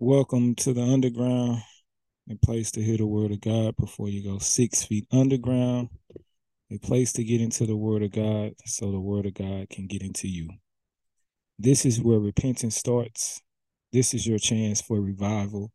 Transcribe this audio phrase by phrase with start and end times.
[0.00, 1.60] Welcome to the underground,
[2.30, 5.88] a place to hear the word of God before you go six feet underground,
[6.70, 9.88] a place to get into the word of God so the word of God can
[9.88, 10.50] get into you.
[11.58, 13.42] This is where repentance starts.
[13.92, 15.72] This is your chance for revival.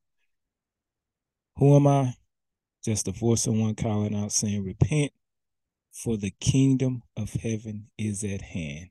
[1.58, 2.14] Who am I?
[2.86, 5.12] Just the voice of one calling out saying, Repent,
[5.92, 8.88] for the kingdom of heaven is at hand.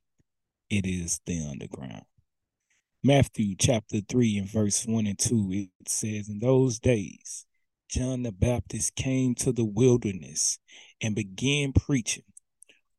[0.69, 2.05] It is the underground.
[3.05, 7.47] Matthew chapter 3 and verse 1 and 2, it says, In those days,
[7.89, 10.61] John the Baptist came to the wilderness
[11.01, 12.23] and began preaching.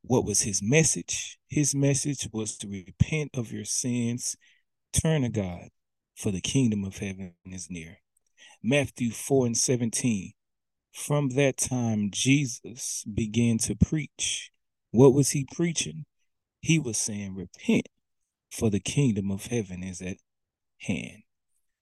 [0.01, 1.37] What was his message?
[1.47, 4.35] His message was to repent of your sins,
[4.91, 5.69] turn to God,
[6.17, 7.99] for the kingdom of heaven is near.
[8.61, 10.33] Matthew 4 and 17.
[10.91, 14.51] From that time, Jesus began to preach.
[14.91, 16.03] What was he preaching?
[16.59, 17.87] He was saying, Repent
[18.53, 20.17] for the kingdom of heaven is at
[20.81, 21.23] hand.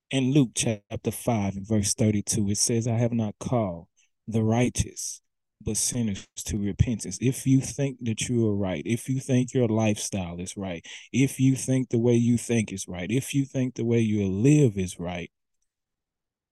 [0.10, 3.88] In Luke chapter 5 and verse 32, it says, I have not called
[4.26, 5.22] the righteous,
[5.62, 7.18] but sinners to repentance.
[7.20, 11.40] If you think that you are right, if you think your lifestyle is right, if
[11.40, 14.78] you think the way you think is right, if you think the way you live
[14.78, 15.30] is right,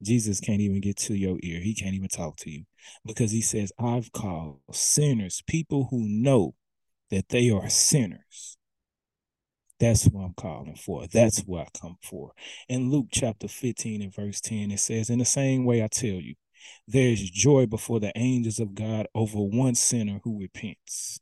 [0.04, 1.62] Jesus can't even get to your ear.
[1.62, 2.64] He can't even talk to you
[3.06, 6.56] because he says, I've called sinners, people who know
[7.10, 8.58] that they are sinners
[9.80, 11.08] that's what I'm calling for.
[11.08, 12.32] That's what I come for.
[12.68, 16.10] In Luke chapter 15 and verse 10, it says, In the same way I tell
[16.10, 16.36] you,
[16.88, 21.20] there is joy before the angels of God over one sinner who repents.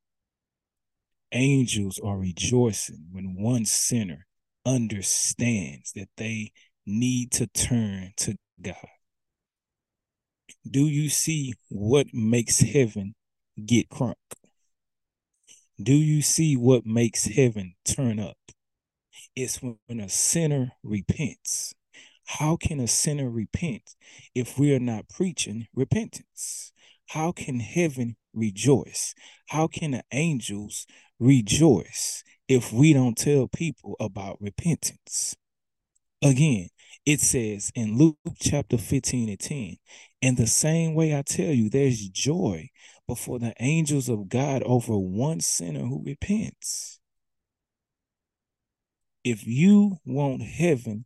[1.32, 4.26] Angels are rejoicing when one sinner
[4.66, 6.52] understands that they
[6.86, 8.76] need to turn to God.
[10.70, 13.14] Do you see what makes heaven
[13.64, 14.16] get crunk?
[15.82, 18.38] Do you see what makes heaven turn up?
[19.36, 21.76] It's when a sinner repents.
[22.26, 23.96] How can a sinner repent
[24.34, 26.72] if we are not preaching repentance?
[27.10, 29.14] How can heaven rejoice?
[29.50, 30.88] How can the angels
[31.20, 35.36] rejoice if we don't tell people about repentance?
[36.24, 36.70] Again,
[37.06, 39.78] it says in Luke chapter 15 and 10,
[40.22, 42.70] in the same way I tell you, there's joy
[43.08, 47.00] before the angels of God over one sinner who repents.
[49.24, 51.06] If you want heaven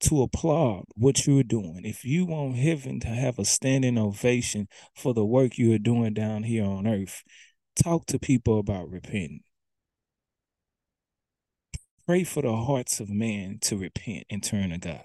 [0.00, 5.14] to applaud what you're doing, if you want heaven to have a standing ovation for
[5.14, 7.22] the work you are doing down here on earth,
[7.74, 9.42] talk to people about repenting.
[12.06, 15.04] Pray for the hearts of man to repent and turn to God.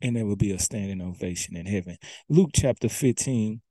[0.00, 1.96] And there will be a standing ovation in heaven.
[2.28, 3.62] Luke chapter 15,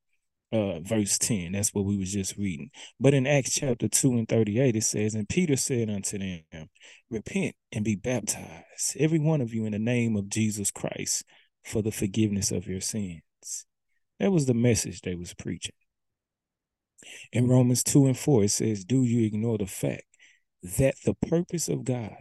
[0.51, 1.53] uh, verse 10.
[1.53, 2.69] That's what we was just reading.
[2.99, 6.69] But in Acts chapter 2 and 38, it says, And Peter said unto them,
[7.09, 11.23] Repent and be baptized, every one of you, in the name of Jesus Christ,
[11.63, 13.21] for the forgiveness of your sins.
[14.19, 15.75] That was the message they was preaching.
[17.31, 20.03] In Romans 2 and 4, it says, Do you ignore the fact
[20.61, 22.15] that the purpose of God,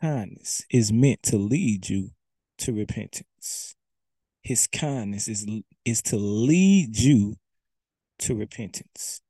[0.00, 2.10] kindness, is meant to lead you
[2.58, 3.74] to repentance?
[4.42, 5.46] His kindness is,
[5.84, 7.36] is to lead you
[8.20, 9.20] to repentance.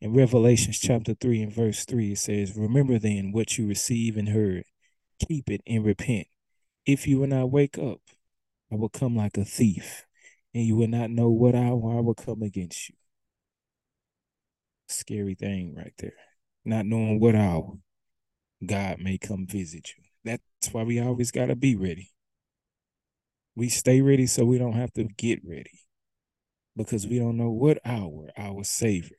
[0.00, 4.28] In Revelations chapter 3 and verse 3, it says, Remember then what you receive and
[4.28, 4.64] heard,
[5.26, 6.26] keep it and repent.
[6.84, 8.00] If you will not wake up,
[8.70, 10.04] I will come like a thief,
[10.52, 12.96] and you will not know what hour I will come against you.
[14.88, 16.12] Scary thing right there.
[16.66, 17.78] Not knowing what hour
[18.64, 20.04] God may come visit you.
[20.24, 22.13] That's why we always got to be ready.
[23.56, 25.80] We stay ready so we don't have to get ready
[26.76, 29.16] because we don't know what hour our Savior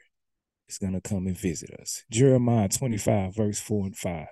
[0.68, 2.04] is going to come and visit us.
[2.12, 4.28] Jeremiah 25, verse 4 and 5.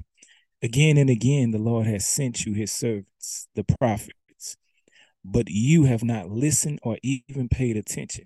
[0.61, 4.57] Again and again, the Lord has sent you his servants, the prophets,
[5.23, 8.25] but you have not listened or even paid attention.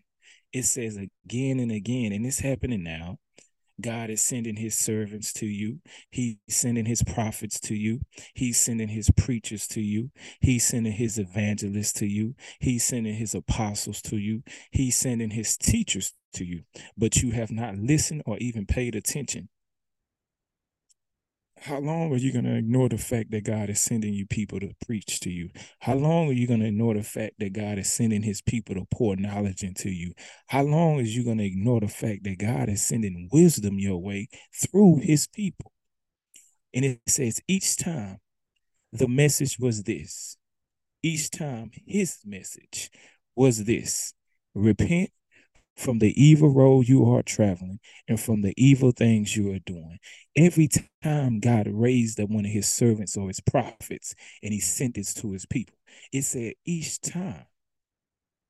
[0.53, 3.17] It says again and again, and it's happening now.
[3.79, 5.79] God is sending his servants to you.
[6.09, 8.01] He's sending his prophets to you.
[8.33, 10.11] He's sending his preachers to you.
[10.41, 12.35] He's sending his evangelists to you.
[12.59, 14.43] He's sending his apostles to you.
[14.71, 16.63] He's sending his teachers to you.
[16.97, 19.49] But you have not listened or even paid attention
[21.59, 24.59] how long are you going to ignore the fact that God is sending you people
[24.59, 25.49] to preach to you?
[25.79, 28.75] How long are you going to ignore the fact that God is sending his people
[28.75, 30.13] to pour knowledge into you?
[30.47, 33.97] How long is you going to ignore the fact that God is sending wisdom your
[33.97, 35.71] way through his people?
[36.73, 38.19] And it says each time
[38.91, 40.37] the message was this.
[41.03, 42.91] Each time his message
[43.35, 44.13] was this.
[44.53, 45.11] Repent
[45.77, 49.99] from the evil road you are traveling and from the evil things you are doing.
[50.35, 50.69] Every
[51.03, 55.13] time God raised up one of his servants or his prophets and he sent this
[55.15, 55.77] to his people,
[56.11, 57.45] it said each time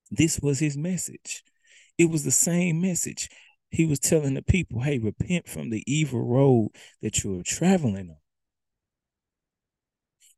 [0.09, 1.43] this was his message.
[1.97, 3.29] It was the same message.
[3.69, 6.69] He was telling the people, hey, repent from the evil road
[7.01, 8.17] that you are traveling on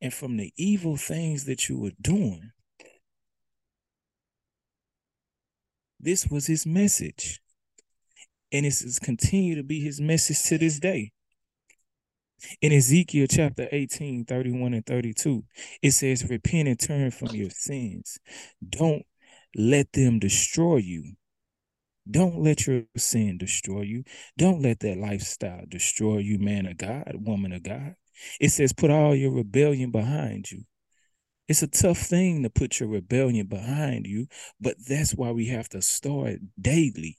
[0.02, 2.52] and from the evil things that you were doing.
[6.00, 7.42] This was his message.
[8.51, 11.12] And it has continued to be his message to this day.
[12.62, 15.44] In Ezekiel chapter 18, 31 and 32,
[15.81, 18.18] it says, Repent and turn from your sins.
[18.68, 19.04] Don't
[19.56, 21.16] let them destroy you.
[22.10, 24.04] Don't let your sin destroy you.
[24.38, 27.95] Don't let that lifestyle destroy you, man of God, woman of God.
[28.40, 30.63] It says, Put all your rebellion behind you.
[31.50, 34.28] It's a tough thing to put your rebellion behind you,
[34.62, 37.18] but that's why we have to start daily.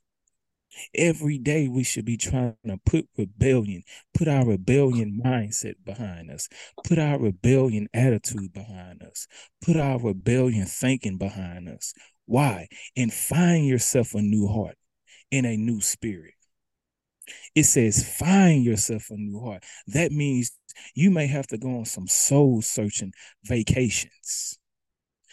[0.94, 3.82] Every day we should be trying to put rebellion,
[4.14, 6.48] put our rebellion mindset behind us,
[6.84, 9.26] put our rebellion attitude behind us,
[9.60, 11.92] put our rebellion thinking behind us.
[12.26, 12.68] Why?
[12.96, 14.76] And find yourself a new heart
[15.32, 16.34] and a new spirit.
[17.54, 19.64] It says, find yourself a new heart.
[19.88, 20.52] That means
[20.94, 23.12] you may have to go on some soul searching
[23.44, 24.58] vacations.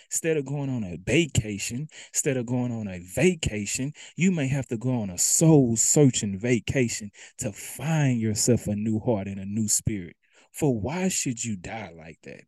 [0.09, 4.65] Instead of going on a vacation, instead of going on a vacation, you may have
[4.67, 9.45] to go on a soul searching vacation to find yourself a new heart and a
[9.45, 10.15] new spirit.
[10.53, 12.43] For why should you die like that?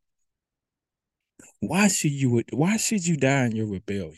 [1.59, 4.15] Why should you why should you die in your rebellion?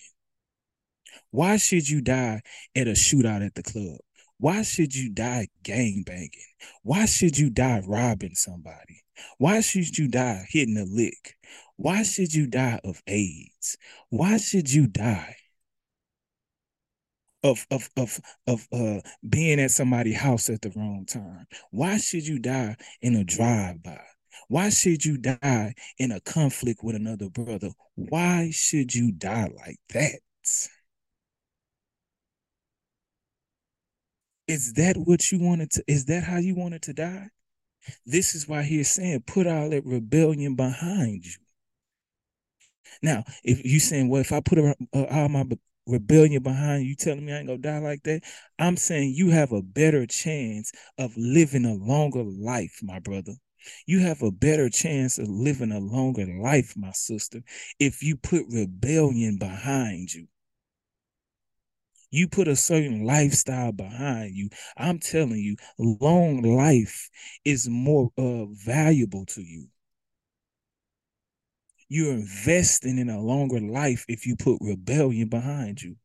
[1.32, 2.42] Why should you die
[2.76, 4.00] at a shootout at the club?
[4.42, 6.32] Why should you die gang banging?
[6.82, 9.04] Why should you die robbing somebody?
[9.38, 11.38] Why should you die hitting a lick?
[11.76, 13.78] Why should you die of AIDS?
[14.10, 15.36] Why should you die
[17.44, 21.46] of of of of uh being at somebody's house at the wrong time?
[21.70, 24.02] Why should you die in a drive-by?
[24.48, 27.70] Why should you die in a conflict with another brother?
[27.94, 30.20] Why should you die like that?
[34.52, 35.84] Is that what you wanted to?
[35.88, 37.30] Is that how you wanted to die?
[38.06, 41.38] This is why he's saying, put all that rebellion behind you.
[43.02, 45.46] Now, if you saying, well, if I put all my
[45.88, 48.24] rebellion behind you, telling me I ain't gonna die like that,
[48.60, 53.36] I'm saying you have a better chance of living a longer life, my brother.
[53.86, 57.42] You have a better chance of living a longer life, my sister,
[57.80, 60.28] if you put rebellion behind you
[62.12, 64.50] you put a certain lifestyle behind you.
[64.78, 67.10] I'm telling you long life
[67.46, 69.68] is more uh, valuable to you.
[71.90, 75.96] You're investing in a longer life if you put rebellion behind you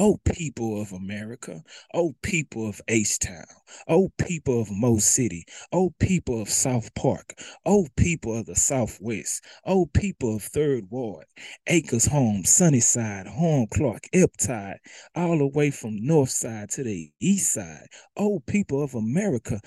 [0.00, 1.60] Oh, people of America.
[1.92, 3.46] Oh, people of H-Town.
[3.88, 5.44] Oh, people of Mo City.
[5.72, 7.34] Oh, people of South Park.
[7.66, 9.42] Oh, people of the Southwest.
[9.66, 11.26] Oh, people of Third Ward,
[11.66, 14.78] Acres Home, Sunnyside, Hiram Clarke, Eptide,
[15.16, 17.88] all the way from North Side to the East Side.
[18.16, 19.60] Oh, people of America.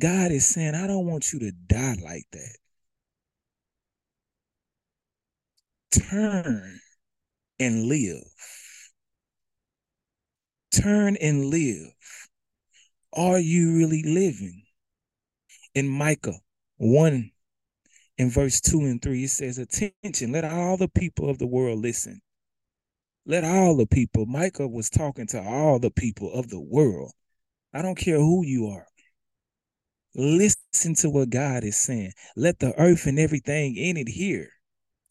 [0.00, 2.56] God is saying, I don't want you to die like that.
[5.92, 6.80] Turn
[7.60, 8.24] and live
[10.70, 11.92] turn and live.
[13.12, 14.64] Are you really living?
[15.74, 16.38] In Micah
[16.78, 17.30] 1
[18.18, 21.80] in verse 2 and 3, it says, Attention, let all the people of the world
[21.80, 22.20] listen.
[23.26, 27.12] Let all the people, Micah was talking to all the people of the world.
[27.74, 28.86] I don't care who you are.
[30.14, 32.12] Listen to what God is saying.
[32.36, 34.48] Let the earth and everything in it hear.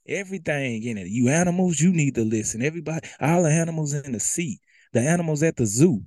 [0.07, 1.07] Everything in it.
[1.07, 2.61] You animals, you need to listen.
[2.61, 4.59] Everybody, all the animals in the sea
[4.93, 6.01] the animals at the zoo.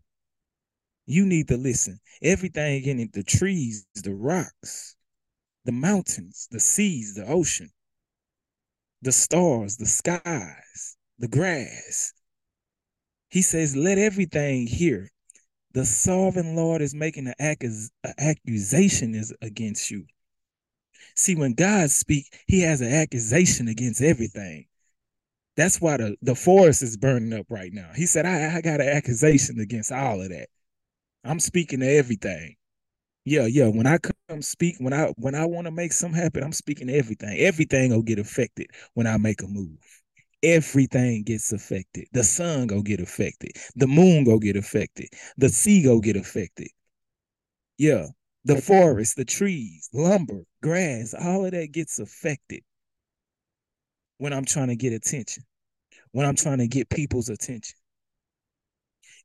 [1.07, 1.99] You need to listen.
[2.23, 4.97] Everything in it, the trees, the rocks,
[5.65, 7.71] the mountains, the seas, the ocean,
[9.03, 12.13] the stars, the skies, the grass.
[13.29, 15.11] He says, let everything hear.
[15.73, 20.05] The sovereign Lord is making an, accus- an accusation is against you.
[21.15, 24.67] See, when God speak, he has an accusation against everything.
[25.61, 27.91] That's why the, the forest is burning up right now.
[27.95, 30.49] He said, I, I got an accusation against all of that.
[31.23, 32.57] I'm speaking to everything.
[33.27, 33.67] Yeah, yeah.
[33.69, 36.87] When I come speak, when I when I want to make something happen, I'm speaking
[36.87, 37.39] to everything.
[37.39, 39.77] Everything will get affected when I make a move.
[40.43, 42.07] Everything gets affected.
[42.13, 43.53] The sun go get affected.
[43.77, 45.09] The moon go get affected.
[45.37, 46.69] The sea go get affected.
[47.77, 48.07] Yeah.
[48.47, 52.63] The forest, the trees, lumber, grass, all of that gets affected
[54.17, 55.45] when I'm trying to get attention
[56.13, 57.77] when I'm trying to get people's attention.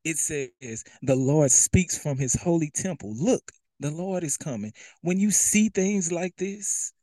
[0.03, 3.15] It says, the Lord speaks from his holy temple.
[3.15, 4.71] Look, the Lord is coming.
[5.01, 6.93] When you see things like this,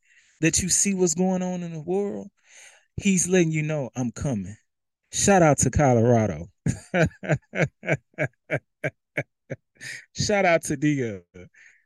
[0.41, 2.29] that you see what's going on in the world,
[2.97, 4.57] he's letting you know I'm coming.
[5.13, 6.47] Shout out to Colorado.
[10.15, 11.21] Shout out to Dia.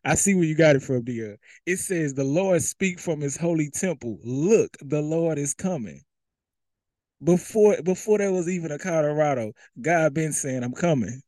[0.04, 1.36] I see where you got it from, Dia.
[1.66, 4.18] It says, The Lord speak from his holy temple.
[4.22, 6.02] Look, the Lord is coming.
[7.22, 11.22] Before before there was even a Colorado, God been saying, I'm coming.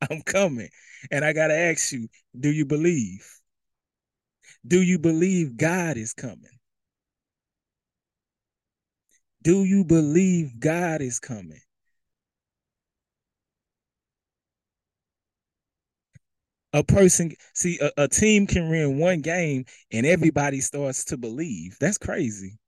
[0.10, 0.68] I'm coming.
[1.10, 3.26] And I gotta ask you, do you believe?
[4.66, 6.58] Do you believe God is coming?
[9.42, 11.60] Do you believe God is coming?
[16.72, 21.76] A person, see, a, a team can win one game and everybody starts to believe.
[21.80, 22.58] That's crazy.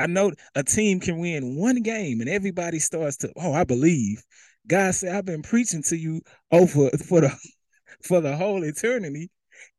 [0.00, 4.22] I know a team can win one game and everybody starts to, oh, I believe.
[4.66, 7.36] God said, I've been preaching to you oh, over for the
[8.02, 9.30] for the whole eternity,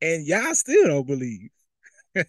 [0.01, 1.49] and y'all still don't believe.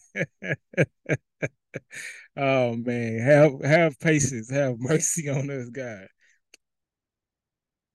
[2.36, 6.06] oh man, have have patience, have mercy on us, God.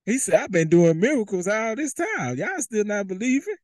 [0.06, 2.38] He said, I've been doing miracles all this time.
[2.38, 3.58] Y'all still not believing?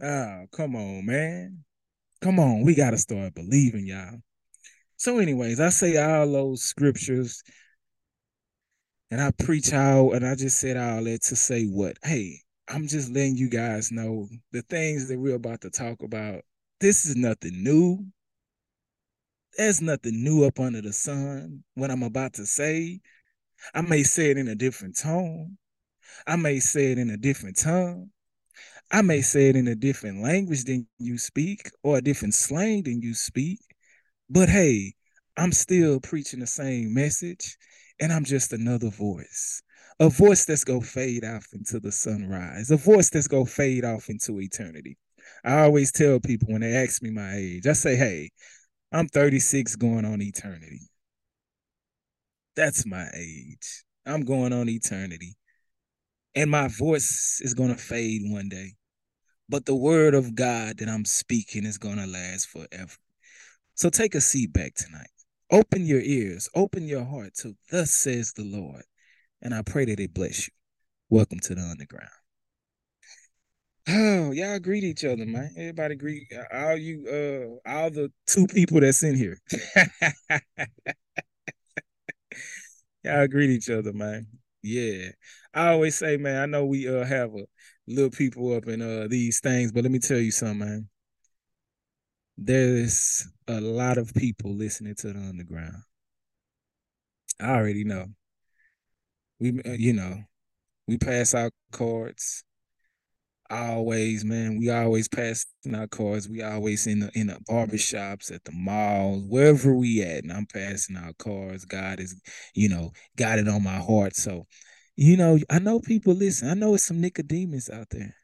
[0.00, 1.64] Oh, come on, man.
[2.20, 4.20] Come on, we gotta start believing, y'all.
[4.98, 7.44] So, anyways, I say all those scriptures
[9.12, 11.96] and I preach out and I just said all that to say what?
[12.02, 16.42] Hey, I'm just letting you guys know the things that we're about to talk about.
[16.80, 18.06] This is nothing new.
[19.56, 21.62] There's nothing new up under the sun.
[21.74, 23.00] What I'm about to say,
[23.72, 25.58] I may say it in a different tone.
[26.26, 28.10] I may say it in a different tongue.
[28.90, 32.82] I may say it in a different language than you speak or a different slang
[32.82, 33.60] than you speak.
[34.30, 34.92] But hey,
[35.38, 37.56] I'm still preaching the same message
[37.98, 39.62] and I'm just another voice.
[40.00, 44.10] A voice that's gonna fade off into the sunrise, a voice that's gonna fade off
[44.10, 44.98] into eternity.
[45.44, 48.30] I always tell people when they ask me my age, I say, hey,
[48.92, 50.80] I'm 36 going on eternity.
[52.54, 53.84] That's my age.
[54.04, 55.36] I'm going on eternity.
[56.34, 58.74] And my voice is gonna fade one day.
[59.48, 62.96] But the word of God that I'm speaking is gonna last forever.
[63.78, 65.06] So take a seat back tonight.
[65.52, 68.82] Open your ears, open your heart to thus says the Lord.
[69.40, 70.52] And I pray that it bless you.
[71.10, 72.10] Welcome to the underground.
[73.88, 75.52] Oh, y'all greet each other, man.
[75.56, 79.38] Everybody greet all you uh all the two people that's in here.
[83.04, 84.26] y'all greet each other, man.
[84.60, 85.10] Yeah.
[85.54, 87.44] I always say, man, I know we uh have a
[87.86, 90.88] little people up in uh these things, but let me tell you something, man
[92.40, 95.82] there's a lot of people listening to the underground.
[97.40, 98.06] I already know.
[99.40, 100.22] We, uh, you know,
[100.86, 102.44] we pass out cards.
[103.50, 104.58] Always, man.
[104.58, 106.28] We always passing out cards.
[106.28, 110.46] We always in the in the barbershops, at the malls, wherever we at, and I'm
[110.46, 111.64] passing out cards.
[111.64, 112.20] God is,
[112.54, 114.14] you know, got it on my heart.
[114.14, 114.46] So,
[114.96, 116.48] you know, I know people listen.
[116.50, 118.14] I know it's some Nicodemus out there.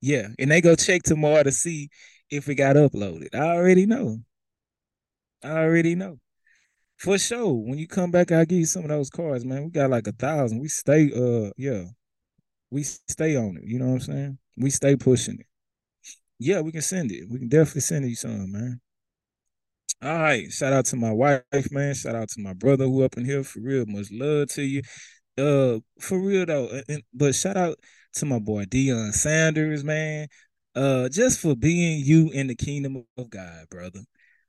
[0.00, 1.88] Yeah, and they go check tomorrow to see
[2.30, 3.34] if it got uploaded.
[3.34, 4.18] I already know.
[5.42, 6.18] I already know.
[6.96, 7.52] For sure.
[7.52, 9.64] When you come back, I'll give you some of those cards, man.
[9.64, 10.60] We got like a thousand.
[10.60, 11.84] We stay uh yeah.
[12.70, 13.64] We stay on it.
[13.64, 14.38] You know what I'm saying?
[14.56, 15.46] We stay pushing it.
[16.38, 17.26] Yeah, we can send it.
[17.28, 18.80] We can definitely send you some, man.
[20.02, 20.50] All right.
[20.50, 21.94] Shout out to my wife, man.
[21.94, 23.84] Shout out to my brother who up in here for real.
[23.86, 24.82] Much love to you.
[25.36, 26.80] Uh, for real though.
[26.88, 27.78] And, but shout out
[28.14, 30.28] to my boy Deion Sanders, man
[30.74, 34.00] uh just for being you in the kingdom of God, brother.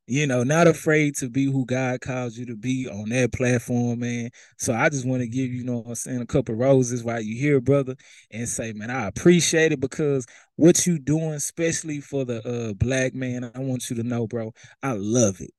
[0.08, 4.01] You know, not afraid to be who God calls you to be on that platform,
[4.01, 4.29] man.
[4.60, 7.22] So I just want to give you, you know I'm saying, a couple roses while
[7.22, 7.96] you here, brother,
[8.29, 10.27] and say, man, I appreciate it because
[10.58, 14.53] what you doing, especially for the uh black man, I want you to know, bro,
[14.84, 15.51] I love it.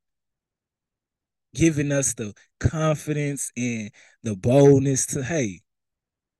[1.54, 3.90] Giving us the confidence and
[4.22, 5.60] the boldness to, hey,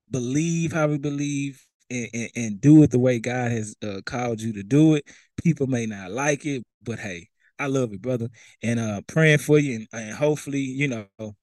[0.09, 4.41] believe how we believe, and, and, and do it the way God has uh, called
[4.41, 5.05] you to do it.
[5.41, 7.29] People may not like it, but hey,
[7.59, 8.29] I love it, brother.
[8.61, 11.35] And uh praying for you and, and hopefully, you know,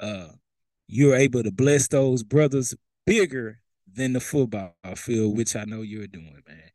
[0.00, 0.28] uh
[0.86, 2.74] you're able to bless those brothers
[3.06, 3.60] bigger
[3.92, 6.70] than the football field, which I know you're doing, man.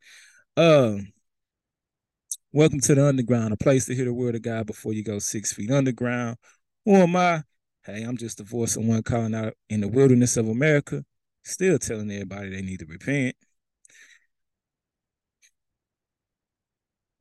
[0.57, 1.13] Um
[2.51, 5.19] welcome to the underground, a place to hear the word of God before you go
[5.19, 6.37] six feet underground.
[6.85, 7.43] Who am I?
[7.85, 11.03] Hey, I'm just the voice of one calling out in the wilderness of America
[11.49, 13.35] still telling everybody they need to repent.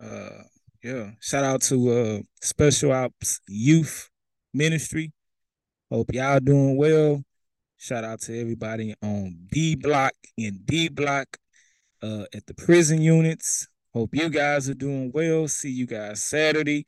[0.01, 0.43] Uh
[0.83, 1.11] yeah.
[1.21, 4.11] Shout out to uh Special Ops Youth
[4.55, 5.13] Ministry.
[5.91, 7.23] Hope y'all doing well.
[7.79, 11.39] Shout out to everybody on B block and D block
[12.03, 13.69] uh, at the prison units.
[13.95, 15.49] Hope you guys are doing well.
[15.49, 16.87] See you guys Saturday.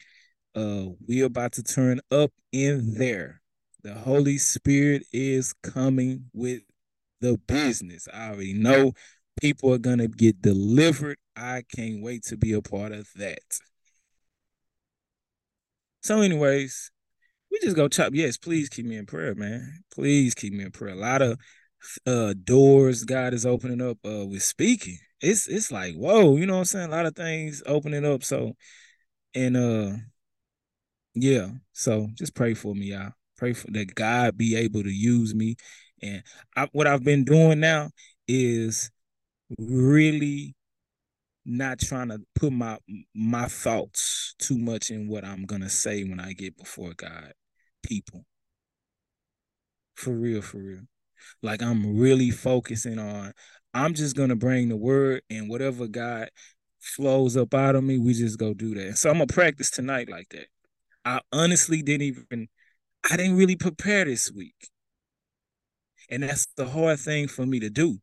[0.54, 3.40] Uh, we about to turn up in there.
[3.82, 6.62] The Holy Spirit is coming with
[7.20, 8.08] the business.
[8.12, 8.92] I already know
[9.40, 11.18] people are gonna get delivered.
[11.36, 13.60] I can't wait to be a part of that.
[16.02, 16.90] So, anyways,
[17.50, 18.14] we just go chop.
[18.14, 19.82] Yes, please keep me in prayer, man.
[19.92, 20.94] Please keep me in prayer.
[20.94, 21.38] A lot of
[22.06, 24.98] uh doors God is opening up uh with speaking.
[25.20, 26.88] It's it's like, whoa, you know what I'm saying?
[26.88, 28.22] A lot of things opening up.
[28.24, 28.52] So
[29.34, 29.96] and uh
[31.14, 33.12] yeah, so just pray for me, y'all.
[33.36, 35.56] Pray for that God be able to use me.
[36.02, 36.22] And
[36.56, 37.90] I, what I've been doing now
[38.26, 38.90] is
[39.58, 40.54] really
[41.44, 42.78] not trying to put my
[43.14, 47.32] my thoughts too much in what I'm gonna say when I get before God
[47.82, 48.24] people.
[49.94, 50.82] For real, for real.
[51.42, 53.32] Like I'm really focusing on
[53.74, 56.30] I'm just gonna bring the word and whatever God
[56.80, 58.98] flows up out of me, we just go do that.
[58.98, 60.46] So I'm gonna practice tonight like that.
[61.04, 62.48] I honestly didn't even
[63.10, 64.68] I didn't really prepare this week.
[66.10, 67.98] And that's the hard thing for me to do.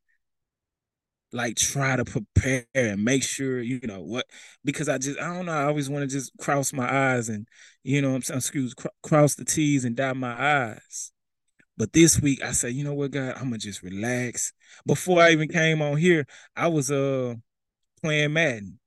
[1.34, 4.26] Like try to prepare and make sure, you know, what
[4.64, 7.46] because I just I don't know, I always want to just cross my eyes and
[7.84, 11.12] you know I'm saying, excuse cr- cross the T's and dot my eyes.
[11.78, 14.54] But this week I said, you know what, God, I'm gonna just relax.
[14.86, 17.36] Before I even came on here, I was uh
[18.04, 18.80] playing Madden.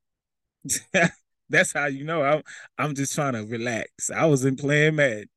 [1.50, 2.42] That's how you know I'm
[2.78, 4.10] I'm just trying to relax.
[4.14, 5.28] I was in playing Madden.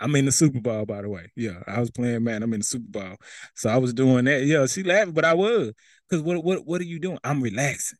[0.00, 1.30] I'm in the Super Bowl, by the way.
[1.36, 2.42] Yeah, I was playing man.
[2.42, 3.16] I'm in the Super Bowl.
[3.54, 4.44] So I was doing that.
[4.44, 5.72] Yeah, she laughed, but I was.
[6.08, 7.18] Because what what what are you doing?
[7.22, 7.98] I'm relaxing.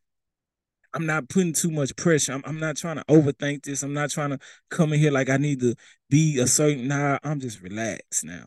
[0.92, 2.32] I'm not putting too much pressure.
[2.32, 3.82] I'm, I'm not trying to overthink this.
[3.82, 4.38] I'm not trying to
[4.70, 5.76] come in here like I need to
[6.08, 7.18] be a certain nah.
[7.22, 8.46] I'm just relaxed now.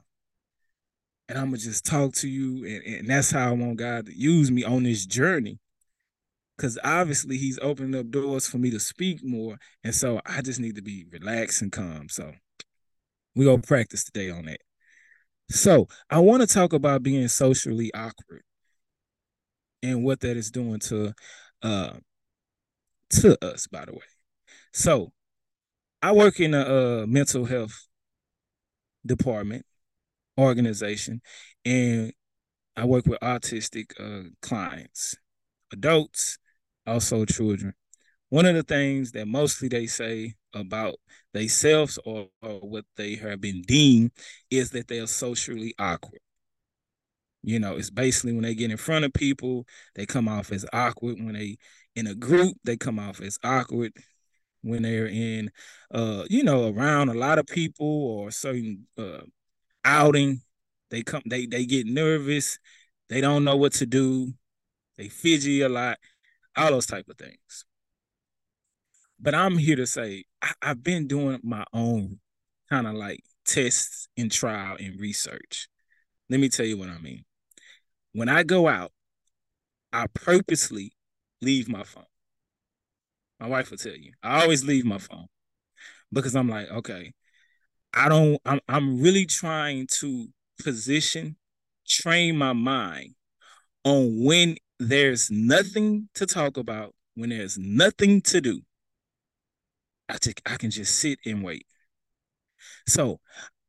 [1.29, 4.17] And I'm gonna just talk to you, and, and that's how I want God to
[4.17, 5.59] use me on this journey.
[6.57, 9.57] Cause obviously he's opening up doors for me to speak more.
[9.83, 12.09] And so I just need to be relaxed and calm.
[12.09, 12.31] So
[13.35, 14.59] we're gonna practice today on that.
[15.49, 18.43] So I want to talk about being socially awkward
[19.81, 21.13] and what that is doing to
[21.61, 21.93] uh
[23.09, 23.99] to us, by the way.
[24.71, 25.11] So
[26.01, 26.65] I work in a,
[27.03, 27.87] a mental health
[29.05, 29.65] department
[30.37, 31.21] organization,
[31.63, 32.11] and
[32.75, 35.15] I work with autistic uh, clients,
[35.71, 36.37] adults,
[36.87, 37.73] also children.
[38.33, 40.95] One of the things that mostly they say about
[41.33, 44.09] themselves or, or what they have been deemed
[44.49, 46.19] is that they are socially awkward.
[47.43, 50.65] You know, it's basically when they get in front of people, they come off as
[50.73, 51.17] awkward.
[51.23, 51.57] When they
[51.95, 53.93] in a group, they come off as awkward.
[54.63, 55.51] When they're in,
[55.93, 59.25] uh, you know, around a lot of people or certain uh,
[59.85, 60.41] outing,
[60.89, 62.57] they come, they they get nervous.
[63.09, 64.33] They don't know what to do.
[64.97, 65.99] They fidget a lot.
[66.57, 67.65] All those type of things.
[69.19, 72.19] But I'm here to say I, I've been doing my own
[72.69, 75.67] kind of like tests and trial and research.
[76.29, 77.23] Let me tell you what I mean.
[78.13, 78.91] When I go out,
[79.91, 80.93] I purposely
[81.41, 82.05] leave my phone.
[83.39, 84.13] My wife will tell you.
[84.23, 85.27] I always leave my phone
[86.11, 87.13] because I'm like, okay,
[87.93, 90.27] I don't I'm I'm really trying to
[90.63, 91.35] position,
[91.87, 93.15] train my mind
[93.83, 98.61] on when there's nothing to talk about, when there's nothing to do.
[100.45, 101.65] I can just sit and wait.
[102.87, 103.19] So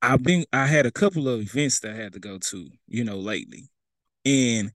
[0.02, 3.04] I've been I had a couple of events that I had to go to, you
[3.04, 3.70] know, lately.
[4.24, 4.72] And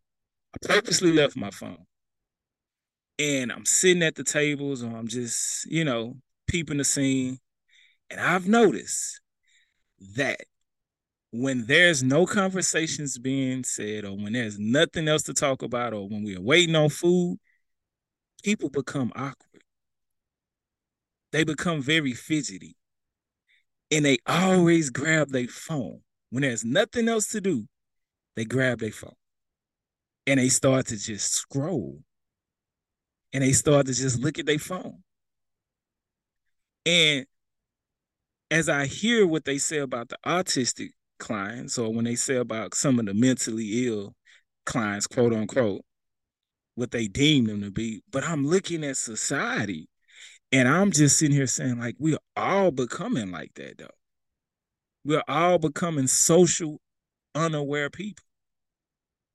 [0.54, 1.86] I purposely left my phone.
[3.18, 6.16] And I'm sitting at the tables or I'm just, you know,
[6.48, 7.38] peeping the scene.
[8.10, 9.22] And I've noticed
[10.16, 10.40] that
[11.32, 16.08] when there's no conversations being said or when there's nothing else to talk about or
[16.08, 17.38] when we're waiting on food,
[18.42, 19.49] people become awkward
[21.32, 22.76] they become very fidgety
[23.92, 26.02] and they always grab their phone.
[26.30, 27.68] When there's nothing else to do,
[28.36, 29.16] they grab their phone
[30.28, 32.00] and they start to just scroll
[33.34, 35.04] and they start to just look at their phone.
[36.86, 37.26] And
[38.52, 40.90] as I hear what they say about the autistic
[41.20, 44.16] clients, or when they say about some of the mentally ill
[44.66, 45.82] clients, quote unquote,
[46.76, 49.90] what they deem them to be, but I'm looking at society
[50.52, 53.88] and I'm just sitting here saying, like, we're all becoming like that, though.
[55.06, 56.82] We're all becoming social,
[57.36, 58.26] unaware people,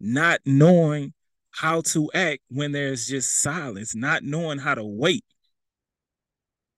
[0.00, 1.14] not knowing
[1.52, 5.24] how to act when there's just silence, not knowing how to wait.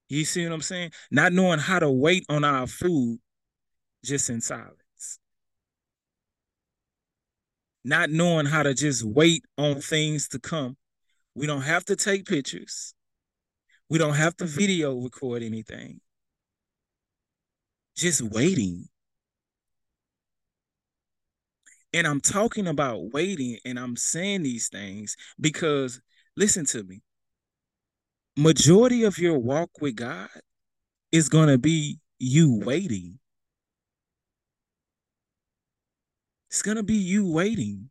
[0.09, 0.93] You see what I'm saying?
[1.11, 3.19] Not knowing how to wait on our food
[4.05, 4.77] just in silence.
[7.87, 10.77] not knowing how to just wait on things to come.
[11.37, 12.96] We don't have to take pictures.
[13.89, 16.01] We don't have to video record anything.
[17.97, 18.89] Just waiting.
[21.93, 26.01] And I'm talking about waiting and I'm saying these things because
[26.37, 27.01] listen to me.
[28.37, 30.29] Majority of your walk with God
[31.11, 33.19] is going to be you waiting.
[36.51, 37.89] It's going to be you waiting.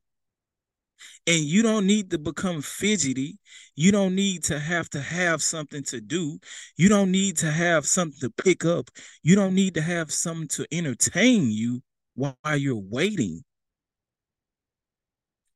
[1.28, 3.38] And you don't need to become fidgety.
[3.76, 6.40] You don't need to have to have something to do.
[6.78, 8.90] You don't need to have something to pick up.
[9.24, 11.82] You don't need to have something to entertain you
[12.16, 13.44] while you're waiting.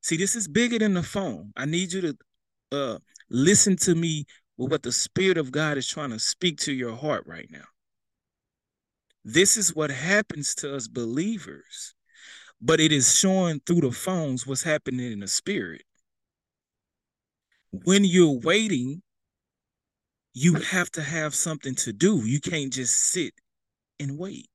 [0.01, 1.51] See, this is bigger than the phone.
[1.55, 2.17] I need you to
[2.71, 2.97] uh,
[3.29, 4.25] listen to me
[4.57, 7.65] with what the Spirit of God is trying to speak to your heart right now.
[9.23, 11.93] This is what happens to us believers,
[12.61, 15.83] but it is showing through the phones what's happening in the spirit.
[17.71, 19.01] When you're waiting,
[20.33, 22.25] you have to have something to do.
[22.25, 23.33] You can't just sit
[23.99, 24.47] and wait.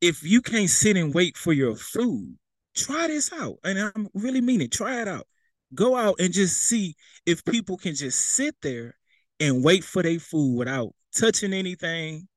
[0.00, 2.36] If you can't sit and wait for your food,
[2.74, 3.56] try this out.
[3.64, 4.70] And I'm really meaning.
[4.70, 5.26] Try it out.
[5.74, 8.96] Go out and just see if people can just sit there
[9.40, 12.28] and wait for their food without touching anything,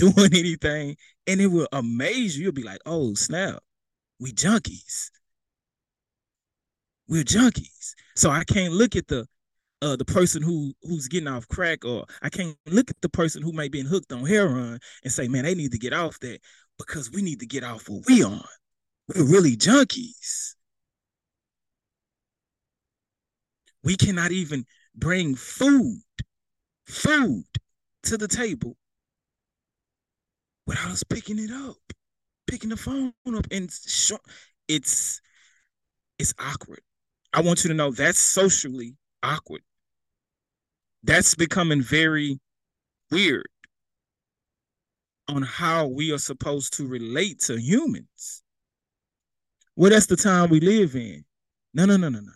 [0.00, 2.44] doing anything, and it will amaze you.
[2.44, 3.62] You'll be like, oh, snap,
[4.18, 5.10] we junkies.
[7.08, 7.94] We're junkies.
[8.16, 9.26] So I can't look at the
[9.82, 13.42] uh, the person who who's getting off crack, or I can't look at the person
[13.42, 16.40] who might be hooked on heroin and say, man, they need to get off that
[16.78, 18.44] because we need to get off what we on.
[19.08, 20.54] We're really junkies.
[23.82, 26.02] We cannot even bring food,
[26.86, 27.44] food
[28.04, 28.76] to the table
[30.70, 31.74] without us picking it up,
[32.46, 33.64] picking the phone up, and
[34.68, 35.20] it's
[36.20, 36.80] it's awkward.
[37.32, 39.62] I want you to know that's socially awkward.
[41.02, 42.38] That's becoming very
[43.10, 43.48] weird
[45.26, 48.44] on how we are supposed to relate to humans.
[49.74, 51.24] Well, that's the time we live in.
[51.74, 52.32] No, no, no, no, no.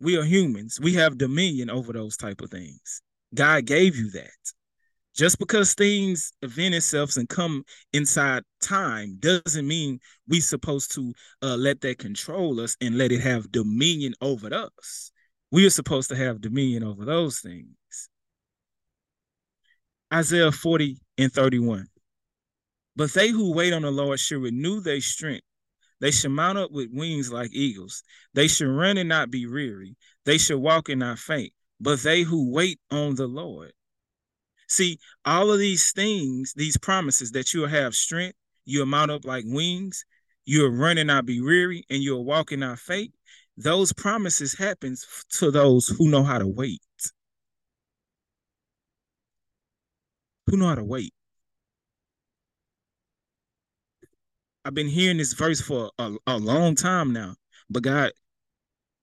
[0.00, 0.80] We are humans.
[0.80, 3.02] We have dominion over those type of things.
[3.34, 4.30] God gave you that.
[5.14, 11.56] Just because things event itself and come inside time doesn't mean we supposed to uh,
[11.56, 15.10] let that control us and let it have dominion over us.
[15.50, 17.74] We are supposed to have dominion over those things.
[20.12, 21.86] Isaiah 40 and 31.
[22.96, 25.44] But they who wait on the Lord shall renew their strength.
[26.00, 28.02] They shall mount up with wings like eagles.
[28.34, 29.96] They shall run and not be weary.
[30.24, 33.72] They shall walk and not faint but they who wait on the Lord.
[34.70, 39.42] See, all of these things, these promises that you'll have strength, you'll mount up like
[39.44, 40.04] wings,
[40.44, 43.10] you'll run and not be weary, and you'll walk in our faith.
[43.56, 45.04] Those promises happens
[45.40, 46.80] to those who know how to wait.
[50.46, 51.12] Who know how to wait.
[54.64, 57.34] I've been hearing this verse for a, a long time now,
[57.68, 58.12] but God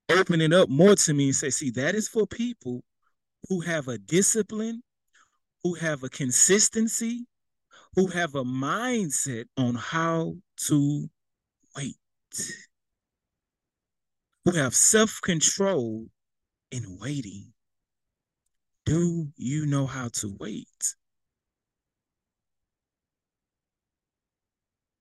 [0.08, 2.86] open it up more to me and say, see, that is for people
[3.50, 4.82] who have a discipline,
[5.68, 7.26] who have a consistency,
[7.96, 11.10] who have a mindset on how to
[11.76, 11.98] wait,
[14.46, 16.06] who have self control
[16.72, 17.52] in waiting.
[18.86, 20.96] Do you know how to wait?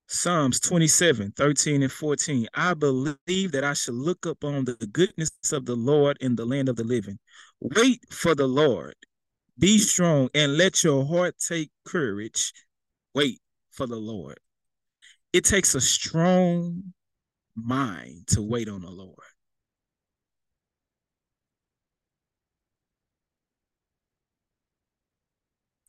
[0.09, 2.49] Psalms 27, 13 and 14.
[2.55, 6.45] I believe that I should look up on the goodness of the Lord in the
[6.45, 7.21] land of the living.
[7.61, 8.97] Wait for the Lord.
[9.59, 12.53] Be strong and let your heart take courage.
[13.15, 13.41] Wait
[13.71, 14.39] for the Lord.
[15.33, 16.93] It takes a strong
[17.55, 19.17] mind to wait on the Lord.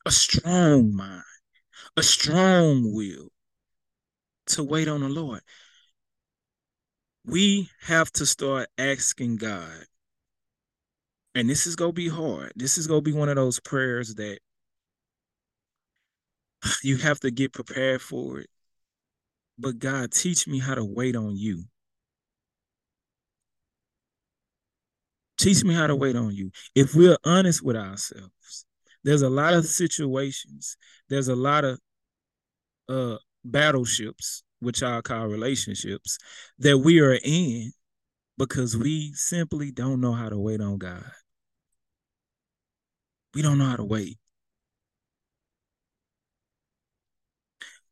[0.06, 1.22] A strong mind,
[1.98, 3.28] a strong will
[4.46, 5.42] to wait on the Lord.
[7.26, 9.84] We have to start asking God.
[11.38, 12.52] And this is to be hard.
[12.56, 14.40] This is to be one of those prayers that
[16.82, 18.50] you have to get prepared for it.
[19.56, 21.62] But God, teach me how to wait on you.
[25.38, 26.50] Teach me how to wait on you.
[26.74, 28.66] If we're honest with ourselves,
[29.04, 30.76] there's a lot of situations,
[31.08, 31.78] there's a lot of
[32.88, 36.18] uh battleships, which I call relationships,
[36.58, 37.70] that we are in
[38.38, 41.04] because we simply don't know how to wait on God.
[43.34, 44.18] We don't know how to wait.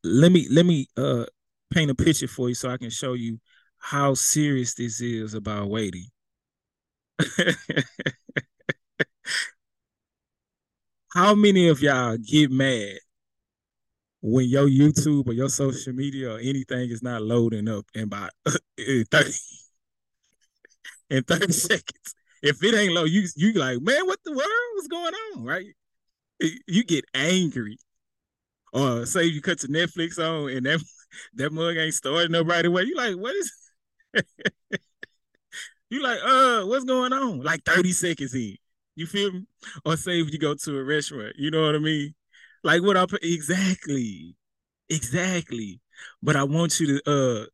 [0.03, 1.25] Let me let me uh
[1.73, 3.39] paint a picture for you so I can show you
[3.79, 6.05] how serious this is about waiting.
[11.13, 12.97] how many of y'all get mad
[14.21, 18.31] when your YouTube or your social media or anything is not loading up in about
[18.47, 19.33] 30
[21.09, 22.16] in 30 seconds?
[22.43, 25.43] If it ain't low, you you like, man, what the world is going on?
[25.43, 25.73] Right?
[26.67, 27.77] You get angry.
[28.73, 30.83] Or say you cut to Netflix on and that
[31.35, 32.83] that mug ain't starting up right away.
[32.83, 33.51] You like, what is
[35.89, 37.41] you like, uh, what's going on?
[37.41, 38.57] Like 30 seconds in.
[38.95, 39.45] You feel me?
[39.85, 42.13] Or say if you go to a restaurant, you know what I mean?
[42.63, 44.35] Like what I exactly.
[44.89, 45.79] Exactly.
[46.21, 47.45] But I want you to uh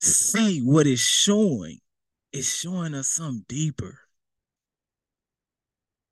[0.00, 1.78] see what it's showing.
[2.32, 3.98] It's showing us something deeper.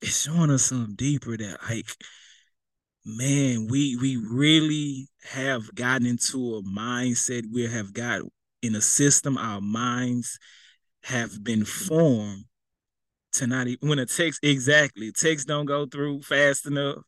[0.03, 1.87] It's showing us something deeper that like
[3.05, 7.45] man, we we really have gotten into a mindset.
[7.53, 8.23] We have got
[8.63, 9.39] in a system.
[9.39, 10.41] Our minds
[11.05, 12.45] have been formed
[13.35, 16.99] to not even when a text exactly text don't go through fast enough.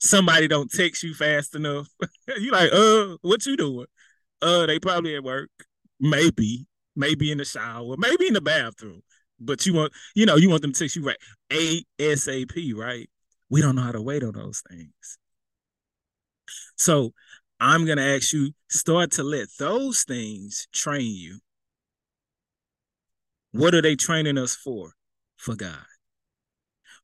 [0.00, 1.88] Somebody don't text you fast enough.
[2.38, 3.86] you like, uh, what you doing?
[4.40, 5.50] Uh, they probably at work.
[6.00, 9.02] Maybe, maybe in the shower, maybe in the bathroom.
[9.40, 11.16] But you want, you know, you want them to text you right
[11.50, 13.08] ASAP, right?
[13.50, 15.18] We don't know how to wait on those things.
[16.76, 17.12] So
[17.60, 21.38] I'm going to ask you start to let those things train you.
[23.52, 24.92] What are they training us for?
[25.36, 25.76] For God.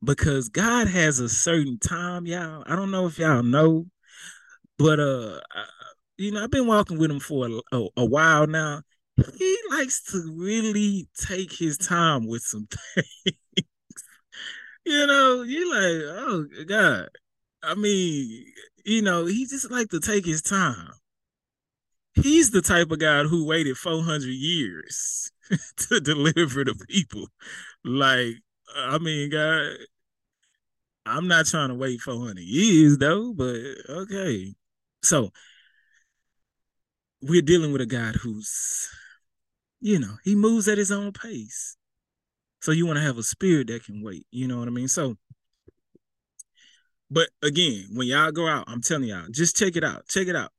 [0.03, 2.62] Because God has a certain time, y'all.
[2.66, 3.87] I don't know if y'all know,
[4.77, 5.40] but uh
[6.16, 8.83] you know, I've been walking with him for a, a, a while now.
[9.16, 13.37] He likes to really take his time with some things.
[14.85, 17.09] you know, you like, oh God.
[17.62, 18.44] I mean,
[18.85, 20.90] you know, he just like to take his time.
[22.14, 25.33] He's the type of guy who waited 400 years
[25.88, 27.27] to deliver to people.
[27.85, 28.35] Like,
[28.77, 29.72] I mean, God,
[31.07, 33.57] I'm not trying to wait 400 years though, but
[33.88, 34.55] okay.
[35.03, 35.31] So,
[37.20, 38.88] we're dealing with a guy who's,
[39.85, 41.77] you know, he moves at his own pace.
[42.62, 44.27] So, you want to have a spirit that can wait.
[44.31, 44.88] You know what I mean?
[44.88, 45.16] So,
[47.11, 50.09] but again, when y'all go out, I'm telling y'all, just check it out.
[50.09, 50.51] Check it out.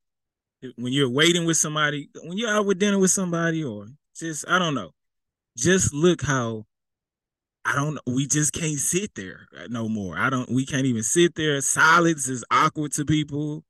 [0.75, 4.59] When you're waiting with somebody, when you're out with dinner with somebody, or just I
[4.59, 4.91] don't know,
[5.57, 6.65] just look how
[7.65, 8.01] I don't know.
[8.05, 10.19] We just can't sit there uh, no more.
[10.19, 10.51] I don't.
[10.51, 11.59] We can't even sit there.
[11.61, 13.63] Silence is awkward to people.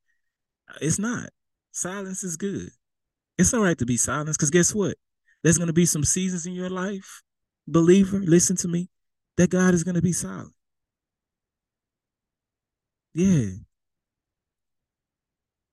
[0.82, 1.30] It's not.
[1.72, 2.68] Silence is good.
[3.38, 4.96] It's all right to be silent because guess what?
[5.46, 7.22] There's gonna be some seasons in your life,
[7.68, 8.18] believer.
[8.18, 8.88] Listen to me.
[9.36, 10.52] That God is gonna be silent.
[13.14, 13.50] Yeah.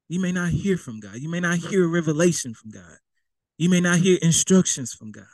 [0.10, 1.16] You may not hear from God.
[1.16, 3.00] You may not hear a revelation from God.
[3.58, 5.26] You may not hear instructions from God.